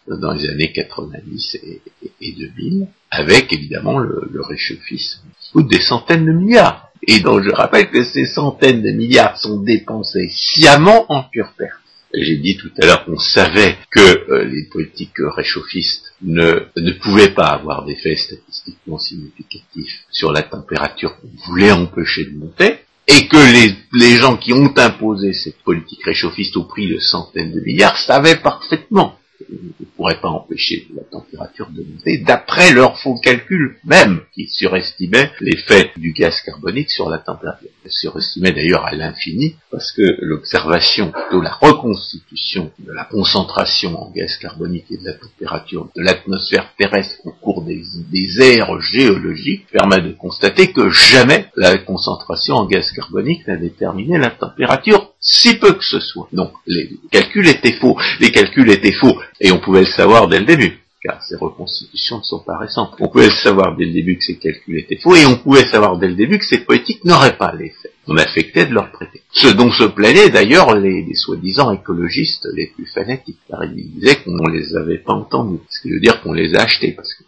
[0.09, 1.81] euh, dans les années 90 et,
[2.21, 5.21] et 2000, avec évidemment le, réchauffisme,
[5.53, 6.91] coûte des centaines de milliards.
[7.07, 11.79] Et donc je rappelle que ces centaines de milliards sont dépensés sciemment en pure perte.
[12.13, 13.99] J'ai dit tout à l'heure qu'on savait que
[14.31, 21.19] euh, les politiques réchauffistes ne, ne pouvaient pas avoir d'effet statistiquement significatif sur la température
[21.19, 22.76] qu'on voulait empêcher de monter,
[23.07, 27.53] et que les, les gens qui ont imposé cette politique réchauffiste au prix de centaines
[27.53, 29.17] de milliards savaient parfaitement
[29.49, 35.31] ne pourrait pas empêcher la température de monter, d'après leurs faux calculs même, qui surestimaient
[35.39, 37.69] l'effet du gaz carbonique sur la température.
[37.85, 44.11] Ils surestimaient d'ailleurs à l'infini, parce que l'observation de la reconstitution de la concentration en
[44.11, 49.67] gaz carbonique et de la température de l'atmosphère terrestre au cours des, des ères géologiques
[49.71, 55.55] permet de constater que jamais la concentration en gaz carbonique n'a déterminé la température si
[55.55, 56.27] peu que ce soit.
[56.33, 57.97] Donc, les calculs étaient faux.
[58.19, 62.19] Les calculs étaient faux, et on pouvait le savoir dès le début, car ces reconstitutions
[62.19, 62.95] ne sont pas récentes.
[62.99, 65.65] On pouvait le savoir dès le début que ces calculs étaient faux, et on pouvait
[65.65, 67.91] savoir dès le début que ces politiques n'auraient pas l'effet.
[68.07, 69.21] On affectait de leur prêter.
[69.31, 74.31] Ce dont se plaignaient d'ailleurs les, soi-disant écologistes les plus fanatiques, car ils disaient qu'on
[74.31, 75.59] ne les avait pas entendus.
[75.69, 77.23] Ce qui veut dire qu'on les a achetés, parce que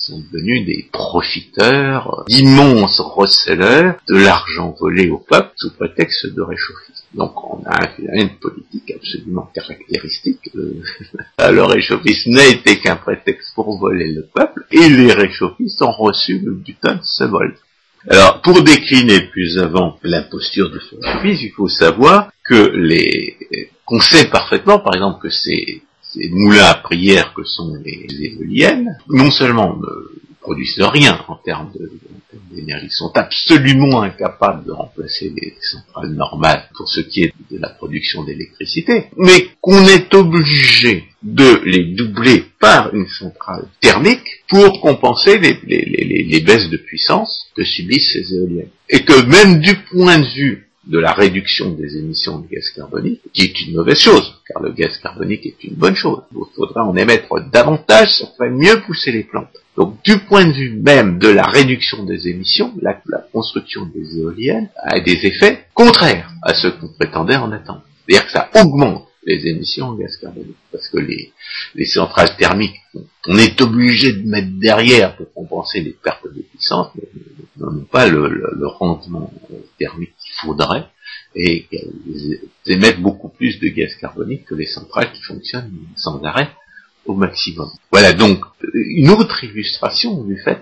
[0.00, 6.89] sont devenus des profiteurs, d'immenses receleurs de l'argent volé au peuple sous prétexte de réchauffer.
[7.14, 10.50] Donc on a une politique absolument caractéristique.
[10.54, 15.92] Euh, le réchauffisme n'a été qu'un prétexte pour voler le peuple, et les réchauffistes ont
[15.92, 17.56] reçu le butin de ce vol.
[18.08, 23.36] Alors, pour décliner plus avant la posture ce réchauffisme, il faut savoir que les,
[23.84, 28.96] qu'on sait parfaitement, par exemple, que ces, ces moulins à prière que sont les éoliennes,
[29.08, 31.70] non seulement ne produisent rien en termes
[32.50, 37.68] d'énergie sont absolument incapables de remplacer les centrales normales pour ce qui est de la
[37.68, 45.38] production d'électricité, mais qu'on est obligé de les doubler par une centrale thermique pour compenser
[45.38, 48.70] les baisses de puissance que subissent ces éoliennes.
[48.88, 53.20] Et que même du point de vue de la réduction des émissions de gaz carbonique,
[53.32, 56.22] qui est une mauvaise chose, car le gaz carbonique est une bonne chose.
[56.32, 59.59] Il faudra en émettre davantage, ça ferait mieux pousser les plantes.
[59.76, 63.00] Donc du point de vue même de la réduction des émissions, la,
[63.32, 67.82] construction des éoliennes a des effets contraires à ce qu'on prétendait en attendre.
[68.06, 72.76] C'est-à-dire que ça augmente les émissions de gaz carbonique, parce que les, centrales thermiques,
[73.26, 76.88] on est obligé de mettre derrière pour compenser les pertes de puissance,
[77.58, 79.32] n'ont pas le, rendement
[79.78, 80.86] thermique qu'il faudrait,
[81.34, 86.48] et qu'elles émettent beaucoup plus de gaz carbonique que les centrales qui fonctionnent sans arrêt
[87.90, 88.44] Voilà donc
[88.74, 90.60] une autre illustration du fait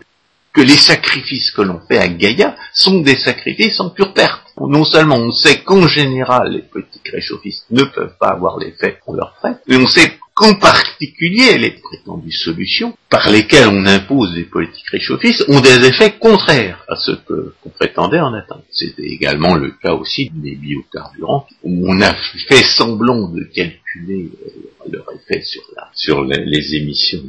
[0.53, 4.48] que les sacrifices que l'on fait à Gaïa sont des sacrifices en pure perte.
[4.61, 9.15] Non seulement on sait qu'en général les politiques réchauffistes ne peuvent pas avoir l'effet qu'on
[9.15, 14.45] leur fait, mais on sait qu'en particulier les prétendues solutions par lesquelles on impose des
[14.45, 18.63] politiques réchauffistes ont des effets contraires à ce qu'on prétendait en attendre.
[18.71, 22.15] C'était également le cas aussi des biocarburants où on a
[22.49, 25.43] fait semblant de calculer euh, leur effet
[25.95, 27.23] sur les émissions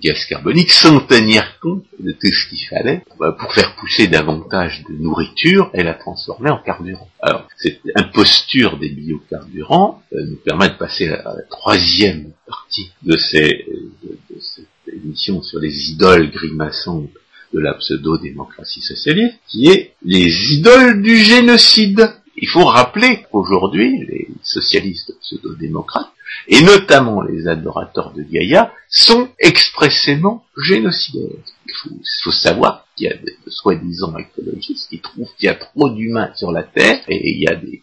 [0.00, 4.94] gaz carbonique sans tenir compte de tout ce qu'il fallait pour faire pousser davantage de
[4.94, 7.08] nourriture et la transformer en carburant.
[7.20, 13.16] Alors, cette imposture des biocarburants euh, nous permet de passer à la troisième partie de,
[13.16, 13.66] ces,
[14.02, 17.10] de, cette émission sur les idoles grimaçantes
[17.52, 22.10] de la pseudo-démocratie socialiste, qui est les idoles du génocide.
[22.36, 26.10] Il faut rappeler qu'aujourd'hui, les socialistes pseudo-démocrates
[26.48, 31.30] et notamment les adorateurs de Gaïa, sont expressément génocidaires.
[31.66, 31.74] Il
[32.22, 36.30] faut, savoir qu'il y a des soi-disant écologistes qui trouvent qu'il y a trop d'humains
[36.34, 37.82] sur la Terre, et il y, a des,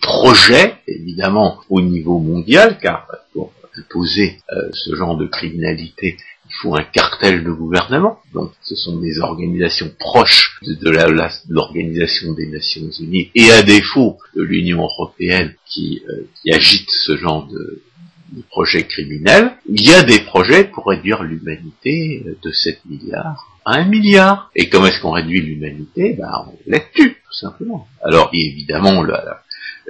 [0.00, 6.16] projets, évidemment, au niveau mondial, car pour imposer euh, ce genre de criminalité,
[6.48, 8.20] il faut un cartel de gouvernement.
[8.32, 10.90] Donc, ce sont des organisations proches de,
[11.48, 17.46] l'Organisation des Nations Unies et à défaut de l'Union européenne qui, euh, agite ce genre
[17.46, 17.82] de,
[18.32, 19.52] de projets criminels.
[19.68, 24.50] Il y a des projets pour réduire l'humanité de 7 milliards à 1 milliard.
[24.54, 26.14] Et comment est-ce qu'on réduit l'humanité?
[26.14, 27.86] Ben, On la tue, tout simplement.
[28.02, 29.42] Alors, évidemment, là,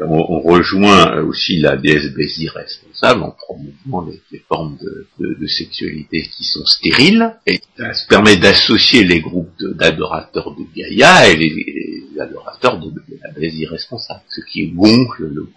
[0.07, 2.13] on, rejoint aussi la déesse
[2.55, 4.77] responsable en promouvant les, formes
[5.19, 11.29] de, sexualité qui sont stériles, et ça se permet d'associer les groupes d'adorateurs de, Gaïa
[11.31, 12.93] et les, adorateurs de,
[13.23, 15.49] la Bézi responsable, ce qui gonfle le,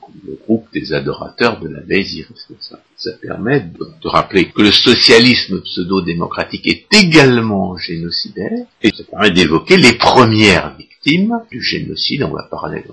[0.46, 2.82] groupe des adorateurs de la Bézi responsable.
[2.96, 9.78] ça permet de, rappeler que le socialisme pseudo-démocratique est également génocidaire, et ça permet d'évoquer
[9.78, 12.84] les premières victimes du génocide, on va parler,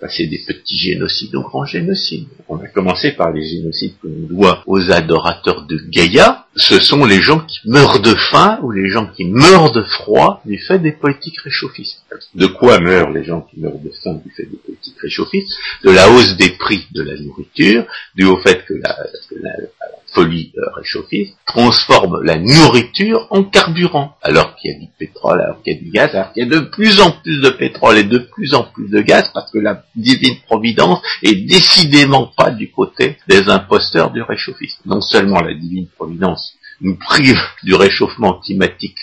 [0.00, 2.26] passer des petits génocides aux grands génocides.
[2.48, 6.46] On a commencé par les génocides que l'on doit aux adorateurs de Gaïa.
[6.56, 10.42] Ce sont les gens qui meurent de faim ou les gens qui meurent de froid
[10.44, 12.02] du fait des politiques réchauffistes.
[12.34, 15.52] De quoi meurent les gens qui meurent de faim du fait des politiques réchauffistes?
[15.84, 17.86] De la hausse des prix de la nourriture,
[18.16, 24.72] du au fait que la, folie euh, réchauffiste transforme la nourriture en carburant, alors qu'il
[24.72, 26.60] y a du pétrole, alors qu'il y a du gaz, alors qu'il y a de
[26.60, 29.84] plus en plus de pétrole et de plus en plus de gaz, parce que la
[29.96, 34.82] divine providence est décidément pas du côté des imposteurs du réchauffisme.
[34.86, 38.98] Non seulement la divine providence nous prive du réchauffement climatique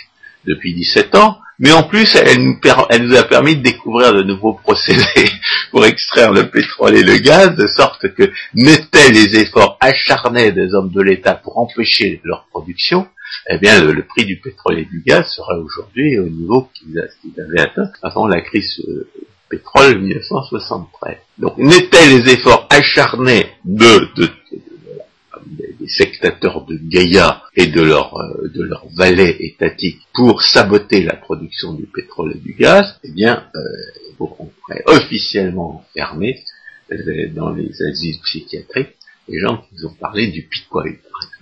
[0.46, 5.30] depuis 17 ans, mais en plus, elle nous, a permis de découvrir de nouveaux procédés
[5.72, 10.74] pour extraire le pétrole et le gaz, de sorte que n'étaient les efforts acharnés des
[10.74, 13.08] hommes de l'État pour empêcher leur production,
[13.50, 17.00] eh bien, le, prix du pétrole et du gaz serait aujourd'hui au niveau qu'ils
[17.40, 19.10] avaient atteint avant la crise euh,
[19.50, 21.18] pétrole 1973.
[21.40, 24.10] Donc, n'étaient les efforts acharnés de,
[25.88, 31.74] sectateurs de Gaïa et de leur euh, de leurs valets étatiques pour saboter la production
[31.74, 34.24] du pétrole et du gaz, eh bien, euh,
[34.86, 36.40] officiellement enfermer
[36.92, 38.96] euh, dans les asiles psychiatriques
[39.28, 41.38] les gens qui nous ont parlé du Bitcoin, par exemple.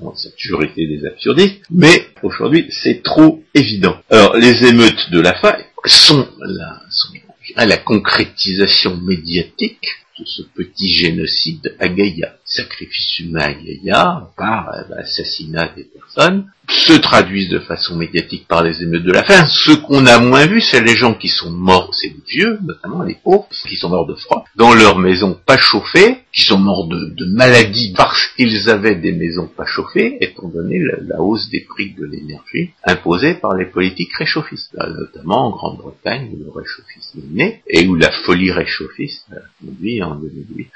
[0.00, 3.96] Parce ça a toujours été des absurdistes, mais aujourd'hui c'est trop évident.
[4.08, 5.56] Alors les émeutes de la faim
[5.86, 7.14] sont la, sont
[7.56, 12.36] la concrétisation médiatique de ce petit génocide à Gaïa.
[12.50, 18.62] Sacrifice humain à Gaïa par euh, assassinat des personnes, se traduisent de façon médiatique par
[18.62, 19.46] les émeutes de la faim.
[19.46, 23.02] Ce qu'on a moins vu, c'est les gens qui sont morts, c'est les vieux, notamment
[23.02, 26.86] les pauvres, qui sont morts de froid, dans leurs maisons pas chauffées, qui sont morts
[26.86, 31.94] de, maladies parce qu'ils avaient des maisons pas chauffées, étant donné la, hausse des prix
[31.94, 37.62] de l'énergie imposée par les politiques réchauffistes, notamment en Grande-Bretagne où le réchauffisme est né,
[37.68, 40.68] et où la folie réchauffiste a conduit en 2008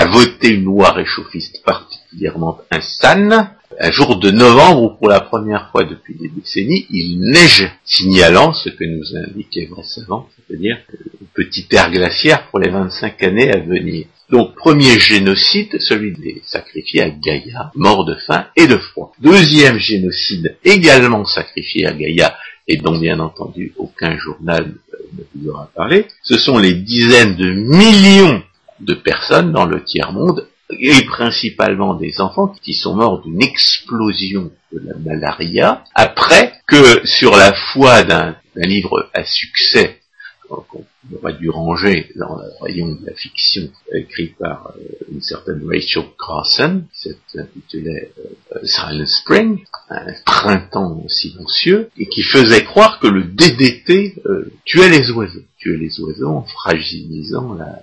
[0.00, 5.70] à voter une loi réchauffiste particulièrement insane, un jour de novembre où pour la première
[5.70, 10.78] fois depuis des décennies, il neige, signalant ce que nous indiquait vrai savant, c'est-à-dire
[11.20, 14.06] une petite glaciaire pour les 25 années à venir.
[14.30, 19.12] Donc, premier génocide, celui des sacrifiés à Gaïa, mort de faim et de froid.
[19.20, 25.50] Deuxième génocide, également sacrifié à Gaïa, et dont bien entendu aucun journal euh, ne vous
[25.50, 28.42] aura parlé, ce sont les dizaines de millions
[28.80, 34.80] de personnes dans le tiers-monde et principalement des enfants qui sont morts d'une explosion de
[34.84, 40.00] la malaria, après que sur la foi d'un livre à succès
[40.68, 40.84] qu'on
[41.16, 46.04] aurait dû ranger dans le rayon de la fiction écrit par euh, une certaine Rachel
[46.18, 49.58] Carson, qui s'intitulait euh, Silent Spring,
[49.88, 55.76] un printemps silencieux, et qui faisait croire que le DDT euh, tuait les oiseaux, tuait
[55.76, 57.80] les oiseaux en fragilisant la,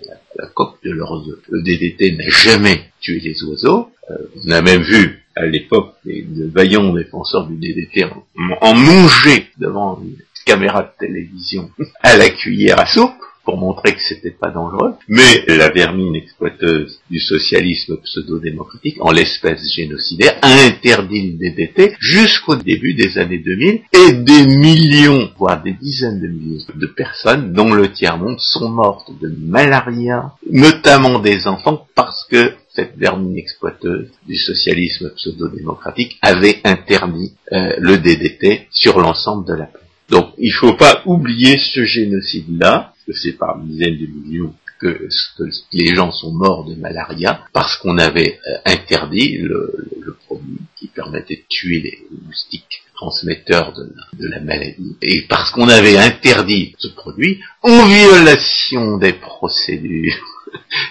[0.54, 1.40] coque de leurs œufs.
[1.50, 6.94] Le DDT n'a jamais tué les oiseaux, on a même vu à l'époque les, vaillants
[6.94, 8.24] défenseurs du DDT en,
[8.62, 10.02] en manger devant
[10.48, 11.70] caméra de télévision
[12.02, 13.12] à la cuillère à soupe
[13.48, 19.74] pour montrer que c'était pas dangereux, mais la vermine exploiteuse du socialisme pseudo-démocratique, en l'espèce
[19.74, 25.72] génocidaire, a interdit le DDT jusqu'au début des années 2000, et des millions, voire des
[25.72, 31.88] dizaines de millions de personnes, dont le tiers-monde, sont mortes de malaria, notamment des enfants,
[31.96, 39.48] parce que cette vermine exploiteuse du socialisme pseudo-démocratique avait interdit euh, le DDT sur l'ensemble
[39.48, 39.88] de la planète.
[40.10, 45.08] Donc il ne faut pas oublier ce génocide-là, que c'est par dizaines de millions que,
[45.74, 49.74] les gens sont morts de malaria, parce qu'on avait euh, interdit le,
[50.26, 55.98] produit qui permettait de tuer les moustiques transmetteurs de la maladie, et parce qu'on avait
[55.98, 60.37] interdit ce produit en violation des procédures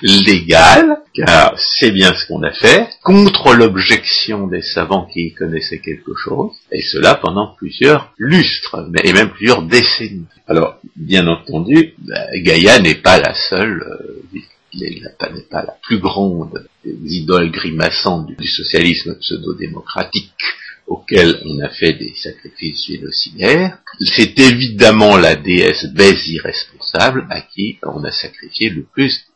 [0.02, 5.80] légal, car c'est bien ce qu'on a fait, contre l'objection des savants qui y connaissaient
[5.80, 10.26] quelque chose, et cela pendant plusieurs lustres, et même plusieurs décennies.
[10.46, 14.38] Alors, bien entendu, bah, Gaïa n'est pas la seule, euh,
[14.80, 20.32] n'est pas la plus grande des idoles grimaçantes du socialisme pseudo-démocratique
[20.86, 23.78] auquel on a fait des sacrifices génocidaires.
[24.00, 29.26] C'est évidemment la déesse Bèze irresponsable à qui on a sacrifié le plus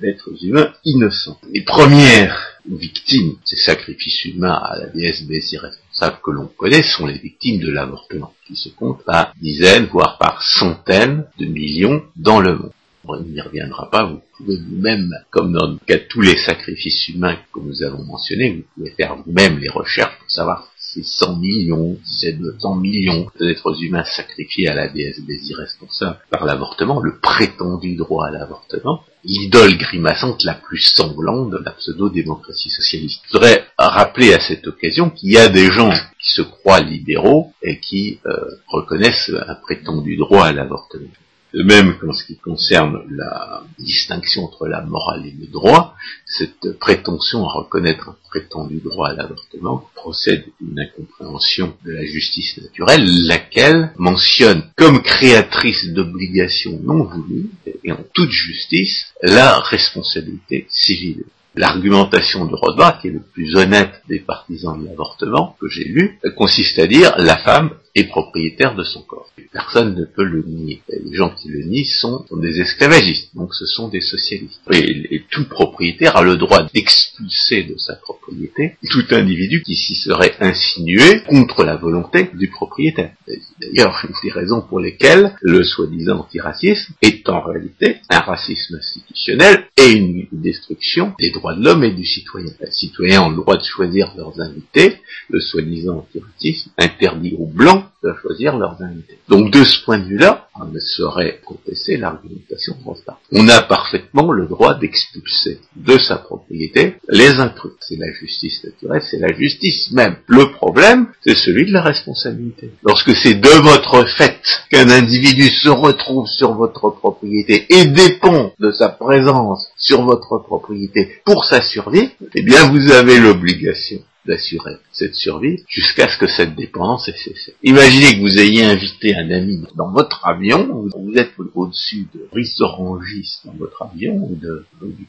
[0.00, 1.38] d'êtres humains innocents.
[1.52, 6.82] Les premières victimes de ces sacrifices humains à la déesse Bèze irresponsable que l'on connaît
[6.82, 12.02] sont les victimes de l'avortement, qui se comptent par dizaines, voire par centaines de millions
[12.16, 12.72] dans le monde.
[13.04, 17.08] on n'y reviendra pas, vous pouvez vous-même, comme dans le cas de tous les sacrifices
[17.08, 21.36] humains que nous avons mentionnés, vous pouvez faire vous-même les recherches pour savoir c'est 100
[21.36, 27.00] millions, si c'est 200 millions d'êtres humains sacrifiés à la déesse des irresponsables par l'avortement,
[27.00, 33.22] le prétendu droit à l'avortement, l'idole grimaçante la plus sanglante de la pseudo-démocratie socialiste.
[33.26, 37.52] Je voudrais rappeler à cette occasion qu'il y a des gens qui se croient libéraux
[37.62, 38.32] et qui euh,
[38.66, 41.08] reconnaissent un prétendu droit à l'avortement.
[41.54, 45.94] De même qu'en ce qui concerne la distinction entre la morale et le droit,
[46.26, 52.58] cette prétention à reconnaître un prétendu droit à l'avortement procède d'une incompréhension de la justice
[52.60, 57.48] naturelle, laquelle mentionne comme créatrice d'obligations non voulues,
[57.82, 61.24] et en toute justice, la responsabilité civile.
[61.54, 66.20] L'argumentation de Rothbard, qui est le plus honnête des partisans de l'avortement que j'ai lu,
[66.36, 69.30] consiste à dire la femme est propriétaire de son corps.
[69.52, 70.82] Personne ne peut le nier.
[70.88, 74.60] les gens qui le nient sont, des esclavagistes, donc ce sont des socialistes.
[74.72, 80.34] Et, tout propriétaire a le droit d'expulser de sa propriété tout individu qui s'y serait
[80.40, 83.12] insinué contre la volonté du propriétaire.
[83.60, 89.66] D'ailleurs, une des raisons pour lesquelles le soi-disant antiracisme est en réalité un racisme institutionnel
[89.76, 92.52] et une destruction des droits de l'homme et du citoyen.
[92.60, 97.77] Les citoyens ont le droit de choisir leurs invités, le soi-disant antiracisme interdit aux blancs
[98.02, 99.18] de choisir leurs invités.
[99.28, 103.20] Donc de ce point de vue-là, on ne saurait contester l'argumentation Rostard.
[103.32, 107.72] On a parfaitement le droit d'expulser de sa propriété les intrus.
[107.80, 110.16] C'est la justice naturelle, c'est la justice même.
[110.26, 112.70] Le problème, c'est celui de la responsabilité.
[112.82, 118.70] Lorsque c'est de votre fait qu'un individu se retrouve sur votre propriété et dépend de
[118.72, 125.14] sa présence sur votre propriété pour sa survie, eh bien vous avez l'obligation d'assurer cette
[125.14, 127.54] survie jusqu'à ce que cette dépendance ait cessé.
[127.62, 133.38] Imaginez que vous ayez invité un ami dans votre avion, vous êtes au-dessus de Rissorangis
[133.44, 135.06] dans votre avion, ou de, du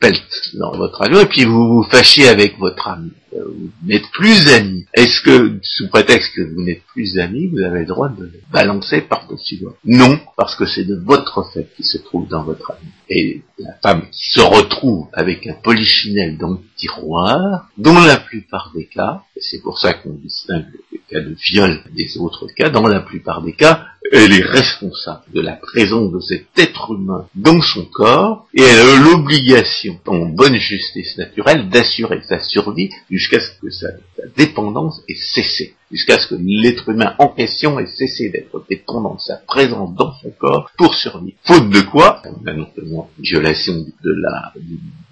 [0.00, 0.22] Pelt
[0.54, 3.10] dans votre avion, et puis vous vous fâchez avec votre ami.
[3.34, 4.86] Euh, vous n'êtes plus amis.
[4.94, 9.00] Est-ce que, sous prétexte que vous n'êtes plus amis, vous avez le droit de balancer
[9.00, 12.90] par-dessus l'autre Non, parce que c'est de votre fait qui se trouve dans votre ami.
[13.08, 18.72] Et la femme qui se retrouve avec un polichinelle dans le tiroir, dans la plupart
[18.74, 19.03] des cas,
[19.36, 23.42] c'est pour ça qu'on distingue le cas de viol des autres cas, dans la plupart
[23.42, 28.46] des cas, elle est responsable de la présence de cet être humain dans son corps
[28.54, 33.88] et elle a l'obligation, en bonne justice naturelle, d'assurer sa survie jusqu'à ce que sa,
[34.36, 39.20] dépendance ait cessé, jusqu'à ce que l'être humain en question ait cessé d'être dépendant de
[39.20, 41.36] sa présence dans son corps pour survivre.
[41.44, 44.52] Faute de quoi, on a non seulement violation de la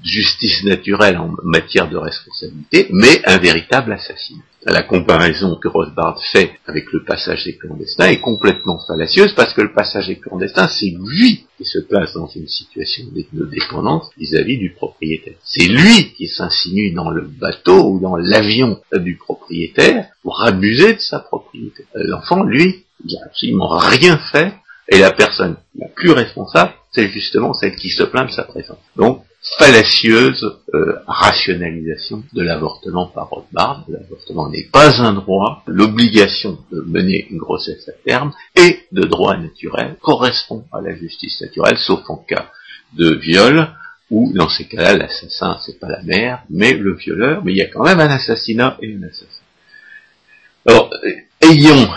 [0.02, 6.52] justice naturelle en matière de responsabilité, mais un véritable assassinat la comparaison que Rothbard fait
[6.66, 10.94] avec le passage des clandestins est complètement fallacieuse parce que le passage des clandestins, c'est
[10.98, 15.34] lui qui se place dans une situation de dépendance vis-à-vis du propriétaire.
[15.42, 21.00] C'est lui qui s'insinue dans le bateau ou dans l'avion du propriétaire pour abuser de
[21.00, 21.84] sa propriété.
[21.94, 24.52] L'enfant, lui, il n'a absolument rien fait
[24.88, 28.78] et la personne la plus responsable, c'est justement celle qui se plaint de sa présence.
[28.96, 29.24] Donc,
[29.58, 33.84] fallacieuse euh, rationalisation de l'avortement par Rothbard.
[33.88, 35.62] L'avortement n'est pas un droit.
[35.66, 41.40] L'obligation de mener une grossesse à terme et de droit naturel correspond à la justice
[41.40, 42.50] naturelle, sauf en cas
[42.96, 43.68] de viol,
[44.10, 47.62] où dans ces cas-là, l'assassin, c'est pas la mère, mais le violeur, mais il y
[47.62, 49.41] a quand même un assassinat et un assassin.
[50.64, 50.90] Alors,
[51.40, 51.88] ayons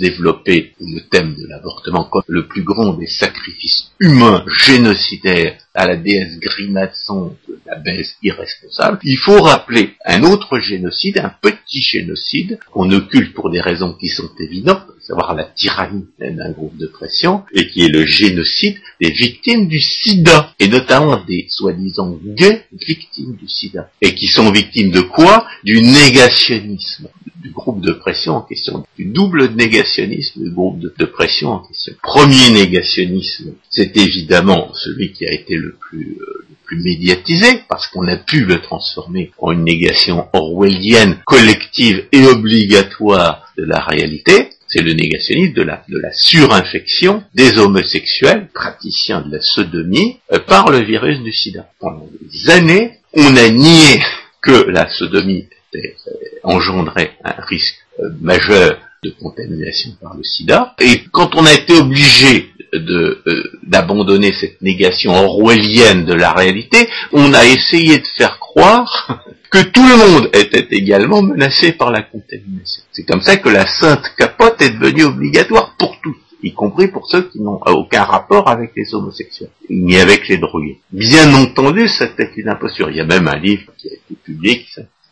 [0.00, 5.96] développé le thème de l'avortement comme le plus grand des sacrifices humains génocidaires à la
[5.96, 12.90] déesse grimaçante, la baisse irresponsable, il faut rappeler un autre génocide, un petit génocide, qu'on
[12.92, 17.42] occulte pour des raisons qui sont évidentes, à savoir la tyrannie d'un groupe de pression,
[17.52, 23.36] et qui est le génocide des victimes du sida, et notamment des soi-disant gays victimes
[23.36, 25.46] du sida, et qui sont victimes de quoi?
[25.62, 27.08] Du négationnisme
[27.44, 31.92] du groupe de pression en question, du double négationnisme du groupe de, pression en question.
[32.02, 37.86] Premier négationnisme, c'est évidemment celui qui a été le plus, euh, le plus médiatisé, parce
[37.88, 44.48] qu'on a pu le transformer en une négation orwellienne, collective et obligatoire de la réalité,
[44.66, 50.38] c'est le négationnisme de la, de la surinfection des homosexuels, praticiens de la sodomie, euh,
[50.38, 51.68] par le virus du sida.
[51.78, 54.00] Pendant des années, on a nié
[54.42, 56.10] que la sodomie euh,
[56.42, 60.74] engendrait un risque euh, majeur de contamination par le sida.
[60.80, 63.22] Et quand on a été obligé euh,
[63.62, 69.86] d'abandonner cette négation orwellienne de la réalité, on a essayé de faire croire que tout
[69.86, 72.82] le monde était également menacé par la contamination.
[72.92, 77.06] C'est comme ça que la sainte capote est devenue obligatoire pour tous y compris pour
[77.08, 80.78] ceux qui n'ont aucun rapport avec les homosexuels, ni avec les drogués.
[80.92, 82.90] Bien entendu, c'était une imposture.
[82.90, 84.66] Il y a même un livre qui a été publié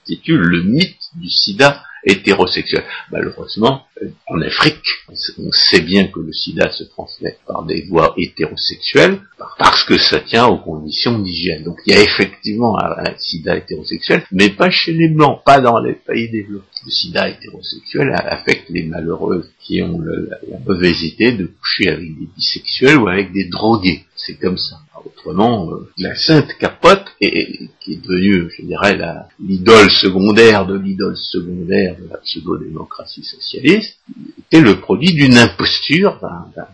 [0.09, 2.85] Le mythe du sida hétérosexuel.
[3.11, 3.85] Malheureusement,
[4.27, 9.21] en Afrique, on sait bien que le sida se transmet par des voies hétérosexuelles,
[9.59, 11.63] parce que ça tient aux conditions d'hygiène.
[11.63, 15.79] Donc il y a effectivement un, sida hétérosexuel, mais pas chez les blancs, pas dans
[15.79, 16.67] les pays développés.
[16.85, 22.29] Le sida hétérosexuel affecte les malheureux qui ont la mauvaise idée de coucher avec des
[22.37, 24.05] bisexuels ou avec des drogués.
[24.17, 24.81] C'est comme ça.
[25.05, 28.99] Autrement, euh, la sainte capote, qui est devenue, je dirais,
[29.41, 33.97] l'idole secondaire de l'idole secondaire de la pseudo-démocratie socialiste,
[34.39, 36.21] était le produit d'une imposture,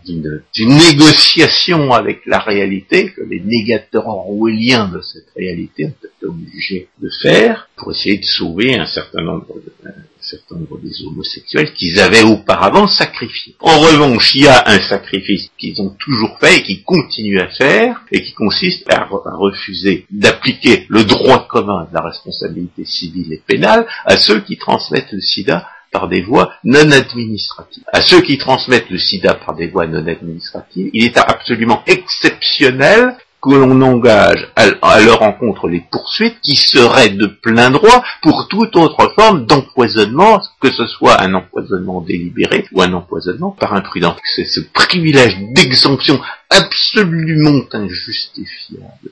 [0.05, 6.89] d'une négociation avec la réalité que les négateurs orwelliens de cette réalité ont été obligés
[7.01, 9.91] de faire pour essayer de sauver un certain nombre de,
[10.29, 13.55] certain nombre des homosexuels qu'ils avaient auparavant sacrifiés.
[13.59, 17.49] En revanche, il y a un sacrifice qu'ils ont toujours fait et qu'ils continuent à
[17.49, 23.41] faire et qui consiste à, refuser d'appliquer le droit commun de la responsabilité civile et
[23.45, 27.83] pénale à ceux qui transmettent le sida par des voies non administratives.
[27.91, 33.17] À ceux qui transmettent le sida par des voies non administratives, il est absolument exceptionnel
[33.41, 38.75] que l'on engage à, leur encontre les poursuites qui seraient de plein droit pour toute
[38.75, 44.17] autre forme d'empoisonnement, que ce soit un empoisonnement délibéré ou un empoisonnement par imprudence.
[44.35, 49.11] C'est ce privilège d'exemption absolument injustifiable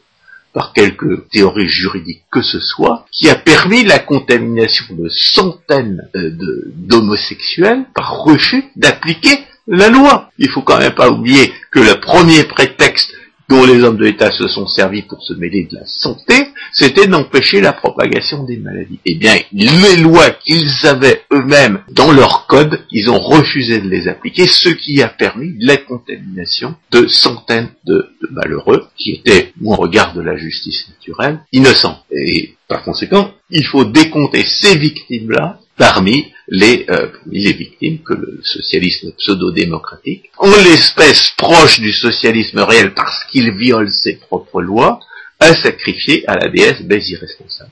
[0.54, 6.32] par quelque théorie juridique que ce soit, qui a permis la contamination de centaines euh,
[6.76, 9.38] d'homosexuels par refus d'appliquer
[9.68, 10.32] la loi.
[10.40, 13.14] Il faut quand même pas oublier que le premier prétexte
[13.49, 16.34] dont les hommes de l'État se sont servis pour se mêler de la santé,
[16.74, 18.99] c'était d'empêcher la propagation des maladies.
[19.06, 24.07] Eh bien, les lois qu'ils avaient eux-mêmes dans leur code, ils ont refusé de les
[24.07, 30.14] appliquer, ce qui a permis la contamination de centaines de, malheureux qui étaient, au regard
[30.14, 32.03] de la justice naturelle, innocents.
[32.11, 38.40] Et par conséquent, il faut décompter ces victimes-là parmi les, euh, les victimes que le
[38.44, 44.99] socialisme pseudo-démocratique, en l'espèce proche du socialisme réel parce qu'il viole ses propres lois,
[45.40, 47.72] a sacrifié à la déesse baise irresponsable.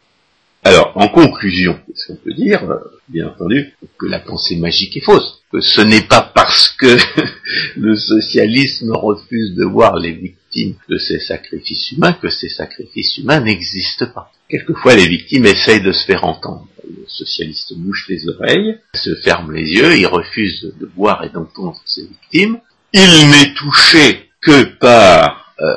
[0.65, 5.05] Alors, en conclusion, ce qu'on peut dire, euh, bien entendu, que la pensée magique est
[5.05, 6.97] fausse, que ce n'est pas parce que
[7.77, 13.41] le socialisme refuse de voir les victimes de ces sacrifices humains que ces sacrifices humains
[13.41, 14.31] n'existent pas.
[14.49, 16.67] Quelquefois, les victimes essayent de se faire entendre.
[16.83, 21.79] Le socialiste mouche les oreilles, se ferme les yeux, il refuse de voir et d'entendre
[21.85, 22.57] ses victimes.
[22.91, 25.75] Il n'est touché que par euh,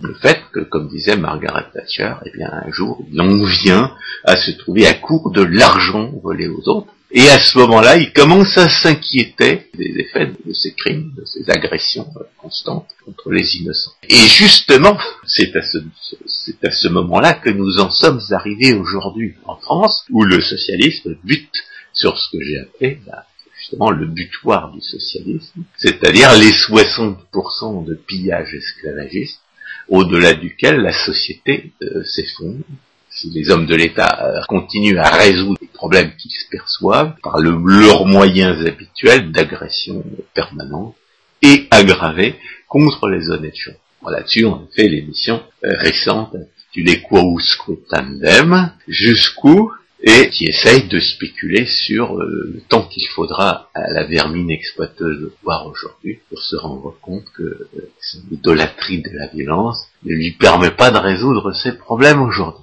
[0.00, 3.94] le, fait que, comme disait Margaret Thatcher, eh bien un jour, il en vient
[4.24, 6.88] à se trouver à court de l'argent volé aux autres.
[7.10, 11.48] Et à ce moment-là, il commence à s'inquiéter des effets de ces crimes, de ces
[11.50, 12.06] agressions
[12.36, 13.92] constantes contre les innocents.
[14.08, 15.78] Et justement, c'est à ce,
[16.26, 21.16] c'est à ce moment-là que nous en sommes arrivés aujourd'hui en France, où le socialisme
[21.24, 21.64] bute
[21.94, 23.24] sur ce que j'ai appelé la
[23.72, 29.40] le butoir du socialisme, c'est-à-dire les 60% de pillage esclavagiste,
[29.88, 32.64] au-delà duquel la société euh, s'effondre.
[33.10, 38.06] Si les hommes de l'État euh, continuent à résoudre les problèmes qu'ils perçoivent par leurs
[38.06, 40.04] moyens habituels d'agression
[40.34, 40.94] permanente
[41.42, 42.36] et aggravée
[42.68, 43.72] contre les honnêtes gens.
[44.06, 47.58] Là-dessus, on a fait l'émission euh, récente intitulée Quaus
[47.90, 49.70] Tandem, jusqu'où
[50.00, 55.20] et qui essaye de spéculer sur euh, le temps qu'il faudra à la vermine exploiteuse
[55.20, 57.68] de pouvoir aujourd'hui pour se rendre compte que euh,
[58.00, 62.62] son idolâtrie de la violence ne lui permet pas de résoudre ses problèmes aujourd'hui.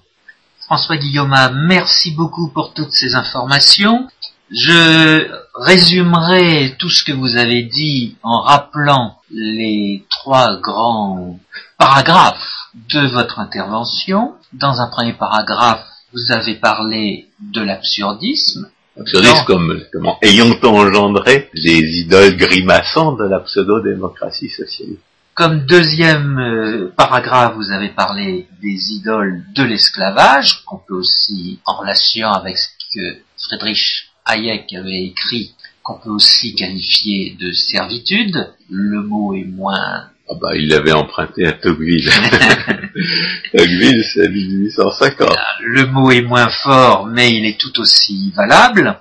[0.65, 1.35] François Guillaume,
[1.67, 4.07] merci beaucoup pour toutes ces informations.
[4.49, 11.37] Je résumerai tout ce que vous avez dit en rappelant les trois grands
[11.77, 14.33] paragraphes de votre intervention.
[14.53, 15.85] Dans un premier paragraphe,
[16.15, 18.69] vous avez parlé de l'absurdisme.
[18.97, 19.81] Absurdisme comme,
[20.21, 25.01] ayant engendré les idoles grimaçantes de la pseudo-démocratie socialiste.
[25.33, 31.75] Comme deuxième euh, paragraphe, vous avez parlé des idoles de l'esclavage, qu'on peut aussi, en
[31.75, 38.53] relation avec ce que Friedrich Hayek avait écrit, qu'on peut aussi qualifier de servitude.
[38.69, 42.09] Le mot est moins ah bah, il l'avait emprunté à Tocqueville.
[43.51, 45.29] Tocqueville, c'est 1850.
[45.61, 48.99] Le mot est moins fort, mais il est tout aussi valable.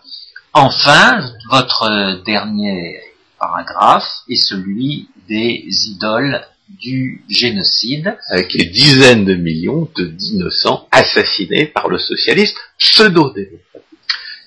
[0.52, 1.18] Enfin,
[1.51, 3.01] votre dernier
[3.38, 8.16] paragraphe est celui des idoles du génocide.
[8.28, 13.60] Avec les dizaines de millions d'innocents assassinés par le socialiste pseudo-démocratique.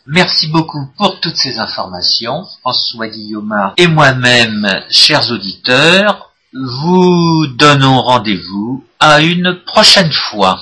[0.09, 8.83] Merci beaucoup pour toutes ces informations, François Guillaume et moi-même, chers auditeurs, vous donnons rendez-vous
[8.99, 10.59] à une prochaine fois.